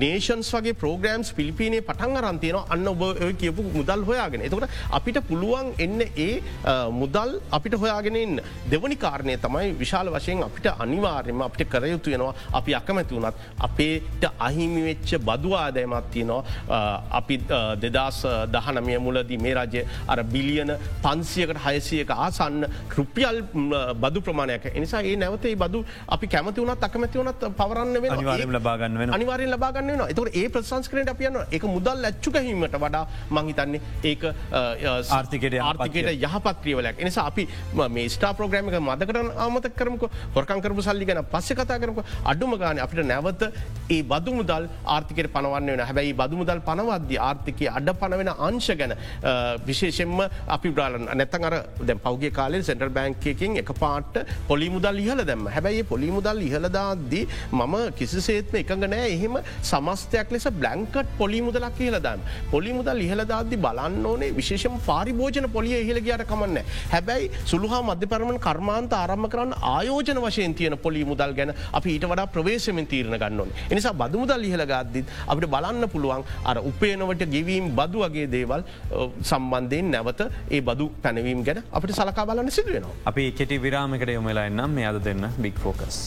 [0.03, 3.03] nations uh, uh, uh, වගේ ප්‍රෝග්‍රම්ස් පිලිපිනේ පටන් අරන්තියනවා අන්න ඔබ
[3.41, 4.45] කියපු මුදල් හොයාගෙන.
[4.47, 4.67] එතකට
[4.99, 6.31] අපිට පුළුවන් එන්න ඒ
[7.01, 8.41] මුදල් අපිට හොයාගෙනන්න
[8.73, 12.33] දෙවනි කාරණය තමයි විශාල වශයෙන් අපිට අනිවාර්යම අපිට කරයුතු වෙනවා.
[12.59, 16.43] අපි අකමැති වුණත් අපේට අහිමිවෙච්ච බදු ආදයමත් තියනවා.
[17.19, 17.26] අපි
[17.83, 18.19] දෙදස්
[18.55, 20.71] දහනමය මුලදී මේ රජය අර බිලියන
[21.05, 22.65] පන්සියකට හයසියක ආසන්න
[22.97, 23.41] රුපියල්
[24.03, 24.65] බදු ප්‍රමාණයක.
[24.77, 25.83] එනිසා ඒ නැවතේ බදු
[26.15, 31.39] අපි කැමති වනත් අකමැති වනත් පවරන්න වෙන ලබාගන්න අනිවාරෙන් ලබාගන්න වෙන එතකට ඒ ප්‍රසංස්කරට අපියන්න
[31.57, 33.03] එක මුදල් ලැච්චුකහීමට වඩා
[33.37, 34.23] මංහිතන්නේ ඒක
[35.17, 37.01] ආර්ථිකට ආර්ථිකට යහපත් ක්‍රියවලයක්.
[37.03, 37.47] එනිසා අපි
[37.95, 40.03] මේ ස්ටා ප්‍රෝග්‍රමික මදකට ආමත කරමක.
[40.35, 41.99] හොරකංකරපු සල්ලි ගැන පස්ස කතා කරමක.
[42.31, 43.43] අඩුම ගාන අපිට නැවත
[43.89, 48.95] ඒ බදු මුදල් ආර්ථිකට පනවන්න වෙන හැබැයි බදු මුදල් පනවද්‍ය ආර්ථිකය අඩ පනවෙන අංශ ගැන.
[49.67, 55.21] විශේෂෙන්ම අපි බ්‍රාලන් නැතන් අර දැ පෞගේ කාලෙ සෙන්ටර් බෑන්කකින් එක පාට පොලි මුදල් ඉහල
[55.29, 61.77] දැම හැබැයි පොලි මුදල් ඉහලදාදී මම කිසිසේත්ම එකඟ නෑ එහෙම සමස්තයක් ලෙස බ්ලංකට් පොලි මුදලක්
[61.79, 66.57] කියලදන්න පොලි මුදල් ඉහලදාද්දි බලන්න ඕනේ විශේෂම පාරිභෝජන පොලිය ඉහළගයාට කමන්න
[66.93, 72.07] හැබැයි සුළුහා මධ්‍ය පරමණ කර්මාන්ත ආරම්භ කරන්න ආයෝජන වශයෙන් තියෙන පොලි මුදල් ගැන අපි ඊට
[72.11, 78.03] වඩා ප්‍රවේශමෙන් තීරණ ගන්නවන් එනිසා බදමුදල් ඉහළගත්දිත් අපිට බලන්න පුළුවන් අර උපේන වෙනවට ගෙවීම් බදු
[78.05, 78.63] වගේ දේවල්
[79.31, 82.95] සම්බන්ධයෙන් නැවත ඒ බදු පැනවීම් ගැන අපට සලකා බලන්න සිදුවෙනවා.
[83.11, 85.99] අපි කෙටි විරාමකට යොමලා එන්නම් මේ අද දෙන්න බික් ෆෝකස්.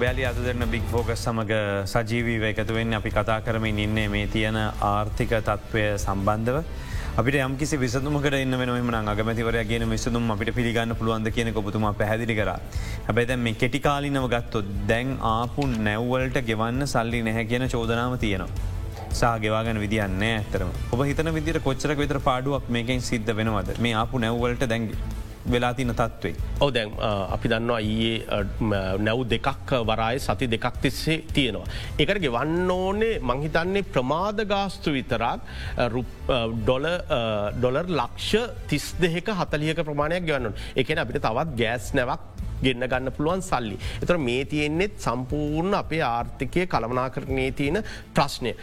[0.00, 1.54] බැලි අද දෙන්න බික් ෆෝකස් සමඟ
[1.92, 4.58] සජීවීව එකතුවෙන් අපි කතා කරමින් ඉන්නේ මේ තියෙන
[4.90, 6.58] ආර්ථික තත්ත්වය සම්බන්ධව
[7.18, 12.50] අපිට යම්කිසි විසතුමකට එන්න වෙනම අගමතිවරය ගෙන විසතුම් අපිට පිළිගන්න පුළුවන්ද කියන ඔබතුම පැදිලි කර
[13.06, 18.48] හැබැයි දැ මේ කෙටිකාලිනව ගත්තොත් දැන් ආපු නැව්වලට ගෙවන්න සල්ලි නැහැ කියන චෝදනාව තියෙනවා.
[19.12, 24.62] සාගෙවාගෙන විදින්න ඇතරම ඔබ හිතන විදිර කොච්චරක විතර පාඩුවක් මේකින් සිද්ධ වෙනවද මේ ආපු නැව්වලට
[24.74, 25.00] දැන්ගේ.
[25.52, 26.34] වෙලා තින තත්වේ.
[26.60, 26.90] ඔව දැන්
[27.34, 28.16] අපි දන්නවා ඊයේ
[29.06, 31.66] නැව් දෙකක් වරාය සති දෙකක් තිස්සේ තියෙනවා.
[31.98, 35.40] එකට ගෙවන්න ඕනේ මංහිතන්නේ ප්‍රමාද ගාස්තු විතරක්
[36.64, 38.32] ඩොලර් ලක්ෂ
[38.68, 40.50] තිස් දෙක හතලියක ප්‍රමාණයක් ගවන්නු
[40.82, 42.22] එකන අපිට තවත් ගෑස් නැවක්
[42.62, 43.78] ගෙන්න්න ගන්න පුළුවන් සල්ලි.
[44.02, 47.82] එතර මේ තියෙන්නෙත් සම්පූර්ණ අපේ ආර්ථිකය කළමනා කරනයේ තියෙන
[48.14, 48.54] ප්‍රශ්නය.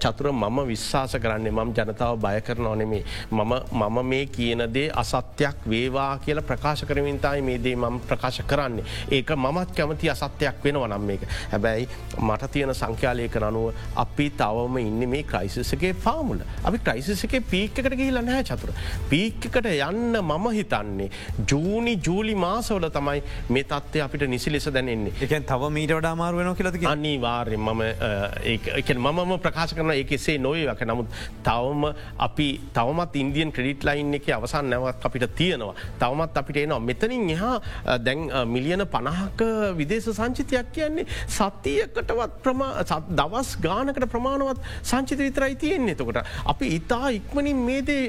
[0.00, 3.04] චතුර මම විශ්වාස කරන්නේ මම ජනතාව බය කරන ඕනෙමේ.
[3.30, 8.84] මම මේ කියනදේ අසත්‍යයක් වේවා කියලා ප්‍රකාශ කරමින්තයි මේ දේ මම ප්‍රකාශ කරන්නේ.
[9.10, 11.22] ඒක මමත් කැමති අසත්‍යයක් වෙනව නම් මේක.
[11.52, 11.88] හැබැයි
[12.18, 16.40] මට තියෙන සංඛ්‍යාලයක අනුව අපි තවම ඉන්න මේ ක්‍රයිසිසගේ පාමුල.
[16.64, 18.72] අපි ක්‍රයිසිසගේ පීක්කට ගිහිල නැහැ චතුර.
[19.10, 21.10] පීක්කට යන්න මම හිතන්නේ.
[21.50, 25.12] ජූනි ජූලි මාසවල තමයි මේ තත්වය අපිට නිසි ලෙස දැනෙන්නේ.
[25.20, 27.82] එක තව මීට වඩා මාරුවෙන කියලති අන්නේ වාර්යෙන් මම
[28.98, 31.08] මම ප්‍රකාශ කරන එකසේ නොයක නමුත්
[31.44, 31.82] තවම
[32.26, 35.74] අපි තවමත් ඉන්දියන් ක්‍රඩිට් ලයින් එක අවසන් නැවත් අපිට තියෙනවා.
[36.00, 36.80] තවමත් අපිට එනවා.
[36.80, 37.56] මෙතනින් එහා
[37.98, 38.20] දැන්
[38.54, 39.40] මිලියන පණහක
[39.78, 42.48] විදේශ සංචිතයක් කියන්නේ සතියකටවත්
[43.20, 45.94] දවස් ගානකට ප්‍රමාණවත් සංචිත විතරයි තියෙන්නේ.
[45.94, 46.22] තකොට
[46.52, 48.02] අපි ඉතා ඉක්මනින් මේදේ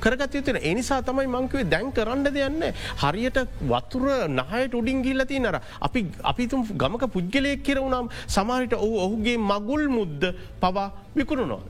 [0.00, 2.62] කරගත යුතුන එනිසා තමයි මංකවේ දැන් කරන්න දෙයන්න
[3.02, 3.38] හරියට
[3.72, 9.84] වතුර නහ හයට උඩින් ගිල්ලති නර අපි අපිතුම් ගමක පුද්ගලයක් කියරවුනම් සමාරිට ඔහු ඔහුගේ මගුල්
[9.88, 10.22] මුද්ද
[10.60, 10.88] පවා
[11.20, 11.60] විකුණුනවා.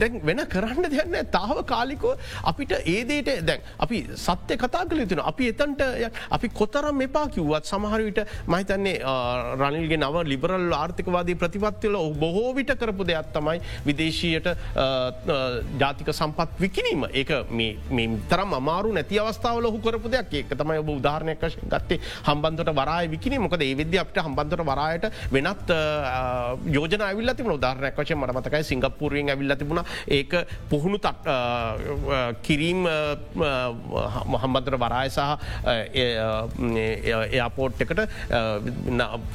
[0.00, 2.14] දැන් වෙන කරන්න දෙයන්න තාව කාලිකෝ
[2.52, 5.82] අපිට ඒදේට දැන් අපි සත්‍ය කතා කළ තුන අපි එතන්ට
[6.38, 8.20] අපි කොතරම් එපා කිව්වත් සමහරවිට
[8.54, 8.96] මහිතන්නේ
[9.62, 14.48] රනිල්ගේ නව ලිබරල් ආර්ථිකවාදී ප්‍රතිපත්තිල බොහෝ විට කරපු දෙයක් තමයි විදේශයට
[15.82, 17.32] ජාතික සම්පත් විකිනීම ඒක
[18.32, 20.32] තරම් අමාරු නැති අවස්ථාවල හු කරපු දෙයක්.
[20.40, 22.00] ඒක තමයි ඔබ උදාහරණයක් වශයෙන් ගත්තේ.
[22.28, 25.04] හම්බන්තට වරාය විකිනීම මොකද ඒ විද්‍ය අපට හම්බන්තට වරායට
[25.36, 25.70] වෙනත්
[26.76, 30.32] යෝජන ඇවිල්ලති උදාහරණයක් වශය මටමතකයි සිංග සිංගප්පුරුවෙන් ඇවිල්ල තිබුණ ඒක
[30.70, 30.98] පුහුණු
[32.42, 32.86] කිරීම්
[34.34, 35.20] මොහම්බදර වරාය සහ
[37.32, 38.00] එයාපෝට් එකට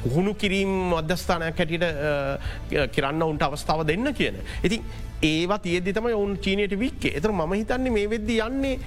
[0.02, 4.36] පුහුණු කිරීම් අධ්‍යස්ථානයක් හැටියට කිරන්න උන්ට අවස්ථාව දෙන්න කියන.
[4.64, 4.82] ඉතින්
[5.22, 7.14] ඒවා තියදි තම ඔවුන් චීනයට වික්කේ.
[7.18, 8.78] එතර ම හිතන්නේ මේ වෙද්දි යන්නේ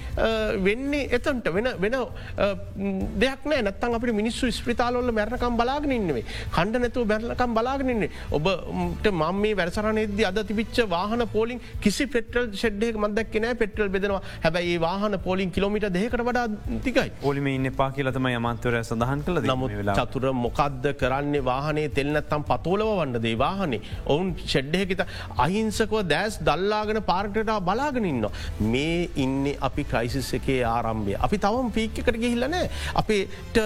[0.66, 1.48] වෙන්නේ එතන්ට.
[1.56, 1.96] වෙන වෙන
[3.22, 6.24] දෙයක් නත්තන් අපට මිනිස්සු ස්ප්‍රතාලොල්ල මැරණකම් බලාගෙනන්නෙවේ
[6.56, 12.92] කණ්ඩ නැතුව බැරලකම් බලාගෙනන්නේ ඔබට මම මේ වැරසරනයේද අද තිබිච්ච වාහන පෝලින් කිසි පෙටල් ෂෙඩ්ඩේ
[13.04, 14.22] මදක් නෑ පෙටල් බෙදෙනවා.
[14.44, 16.46] හැබැයි වාහන පෝලින් කිලමිට දෙකට වඩා
[16.86, 21.44] තිකයි ඔලිම ඉන්න පා කියලතම යමන්තවර සඳහන් කළ නමුත් චතුර මොකක්ද කරන්නේ?
[21.50, 23.34] වාහනේ තෙල්නත්තම් පතෝලව වන්නදේ?
[23.44, 23.80] වාහනේ.
[24.12, 25.02] ඔවුන් ෂෙඩ්ඩයකිත
[25.46, 28.26] අහිංසකව දෑ ගෑස් දල්ලාගෙන පාර්ටට බලාගෙනන්න.
[28.72, 31.16] මේ ඉන්න අපි ක්‍රයිසිස් එකේ ආරම්භය.
[31.26, 32.70] අපි තවම පීක්කට ගිහිල්ලනෑ.
[33.00, 33.58] අපේට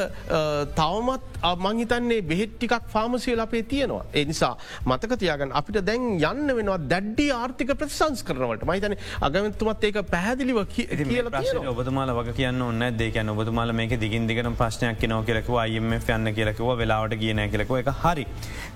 [0.80, 1.22] තවමත්
[1.66, 4.04] මංහිතන්නේ බෙහෙට්ටිකක් ෆාමසියල අපේ තියෙනවා.
[4.22, 4.54] එනිසා
[4.84, 8.96] මතකතියාගන් අපිට දැන් යන්න වෙනවා දැඩ්ඩි ආර්ථික ප්‍රතිසංස් කරනවට මහිතන
[9.28, 11.30] අගමතුමත් ඒක පැහැදිලිව කියල
[11.74, 16.72] ඔබතුමාල වග කියන්න ඔන්න දෙකන ඔබතුමාල මේක දිගින් දිගන ප්‍රශ්නයක් නෝ කියලකව අයම යන්න කියලකව
[16.82, 18.26] වෙලාවට කියන කියලකව එක හරි.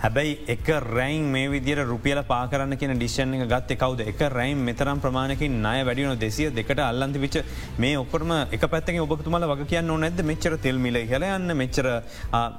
[0.04, 4.06] හැබැයි එක රැයින් මේ විදිර රුපියල පාකරන්න කියන ඩිෂන් එක ගත්ත කවද?
[4.12, 7.36] එක රැයිම් මෙතරම් ප්‍රමාණකින් ණය වැඩියන දෙසිය දෙකට අල්ලන්ති විච
[7.84, 11.88] මේ ඔක්කොටම එක පැත්තක ඔබතුමල වග කියන්න නැද මෙච්චර තෙල්මිල හලයන්න මෙච්චර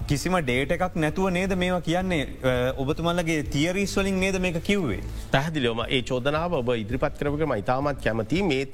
[0.10, 2.74] කිසිම ඩේට එකක් නැතුව නේද මේවා කියන්නේ?
[2.78, 5.02] ඔබතුමල්ලගේ තියරීස්වලින් නේද මේක කිව්වේ?
[5.34, 8.66] පැහදිලියෝම ඒ චෝදනාව ඔබ ඉදිරිපත් කරපක මයිතාමත් කැමති මේ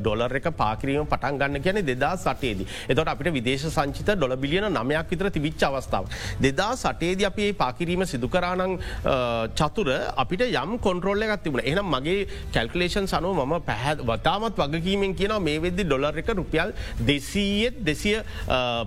[0.00, 5.10] ඩොලර් එක පාකිරීම පටන් ගන්න කියන දෙදා සටේදී එතට අපිට විදේශ සංචිත ඩොල බිලියන නමයක්
[5.12, 6.06] විතර තිවිච්ච අවස්ථාව.
[6.44, 8.76] දෙදා සටේද අපි පාකිරීම සිදුකරානං
[9.60, 9.88] චතුර
[10.22, 11.64] අපිට යම් කොන්ට්‍රෝල්ල එකත් තිබුණ.
[11.82, 17.80] එනම් මගේ කැල්කලේෂන් සනුව මම පැහැ වතාමත් වගකීමෙන් කියන මේ වෙද්දි ඩොලර් එක රුපියල් දෙසීයත්
[17.80, 18.18] දෙසිය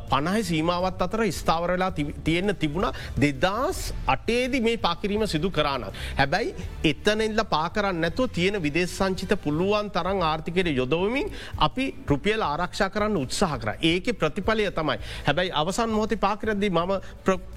[0.09, 1.91] පණහි සීමාවත් අතර ස්ථාවරලා
[2.23, 2.91] තියෙන්න්න තිබුණ.
[3.17, 5.91] දෙදස් අටේදි මේ පාකිරීම සිදු කරන්න.
[6.17, 13.17] හැබැයි එතනෙල්ල පාකරන්න නැතුව තියෙන විදේශ සංචිත පුළුවන් තරං ආර්ථිකයට යොදවමින් අපි රුපියල් ආරක්ෂා කරන්න
[13.17, 13.75] උත්සාහ කර.
[13.81, 14.99] ඒක ප්‍රතිඵලය තමයි.
[15.25, 16.93] හැබැයි අවසන් මොහොති පාකරද්දි මම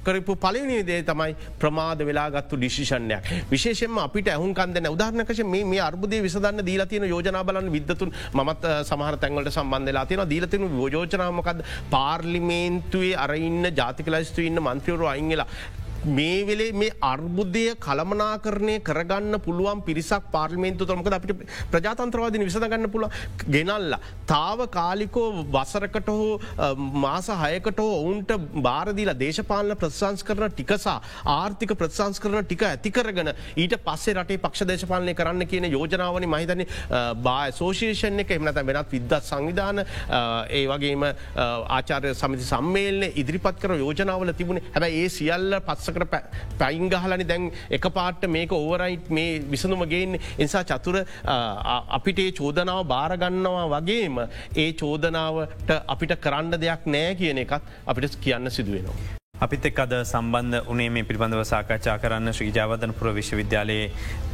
[0.05, 4.79] කරපු පලවිනි දේ තමයි ප්‍රමාද වෙලාගත්තු ඩිසිෂණයක් විශේෂෙන්ම අපිට ඇහුන්කන්ද
[5.29, 11.61] උදාහරනකශ මේ අර්බුදය විසදන්න දීලතියන යෝජනා බලන්න විදතුන් මත් සමහර තැන්වලට සම්බන්ධලා තියෙන දීලතින යෝජනාමකද
[11.91, 15.47] පාර්ලිමේන්තුවේ අරඉන්න ජාතිකලස්තු ඉන්න මන්ත්‍රවරු අයිංගලා
[16.05, 23.09] මේ වෙලේ මේ අර්බුද්ධය කළමනාකරණය කරගන්න පුළුවන් පිරිසක් පාර්ලිමේන්තු තරමක අපිට ප්‍රජාතන්ත්‍රවාදින විසඳගන්න පුළ
[23.49, 23.97] ගෙනල්ල.
[24.27, 26.39] තාව කාලිකෝ වසරකට හෝ
[26.77, 28.33] මාස හයකට හෝ ඔවුන්ට
[28.63, 35.15] බාරදිලා දේශපාලන ප්‍රසංස් කරන ටිකසා ආර්ථික ප්‍රසංස් කරන ටික ඇතිකරගෙන ඊට පස්සේ රටේ පක්ෂ දේශපාලනය
[35.15, 36.65] කරන්න කියන යෝජනාවන මහිතන
[37.23, 38.31] බා සෝෂේෂණ එක.
[38.31, 39.85] එමනත වෙනත් විද්දත් සංවිධාන
[40.51, 41.05] ඒ වගේම
[41.79, 44.63] ආචාරය සමිති සම්මේල්න ඉදිරිපත් කර යෝජනාවල තිබුණ.
[44.75, 51.03] හැබැ ඒ සියල්ල පත්සකට පැයිංගහලනි දැන් එක පාට මේක ඕවරයිට් මේ විසඳුමගේෙන් නිසා චතුර
[51.91, 54.25] අපිට ඒ චෝදනාව භාරගන්නවා වගේම
[54.57, 59.19] ඒ චෝදනාවට අපිට කරන්න දෙයක් නෑ කියන එකත් අපිට කියන්න සිදුවෙනවා.
[59.37, 63.85] අපිත් එක් අද සම්බන්ධ උනේ මේ පිළිබඳව සාකච්ඡා කරන්න ශ්‍රීජාවදනපුර විශ්වවිද්‍යාලයේ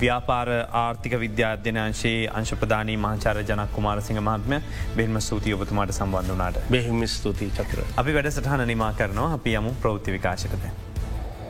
[0.00, 4.62] ව්‍යාපාර ආර්ථික විද්‍යාධ්‍යනංශයේ අංශපදානී මහාචාර ජනක් කුමාරසිංහ මහත්මය
[4.96, 7.84] බෙල්ම ස්තුතිය ඔබතුමාට සම්බන්ධ වනාට බෙහිම ස්තුතියි චකර.
[7.96, 10.93] අපි වැඩ සටහන නිමා කරනවා අපි යමු ප්‍රෘති විකාශකත.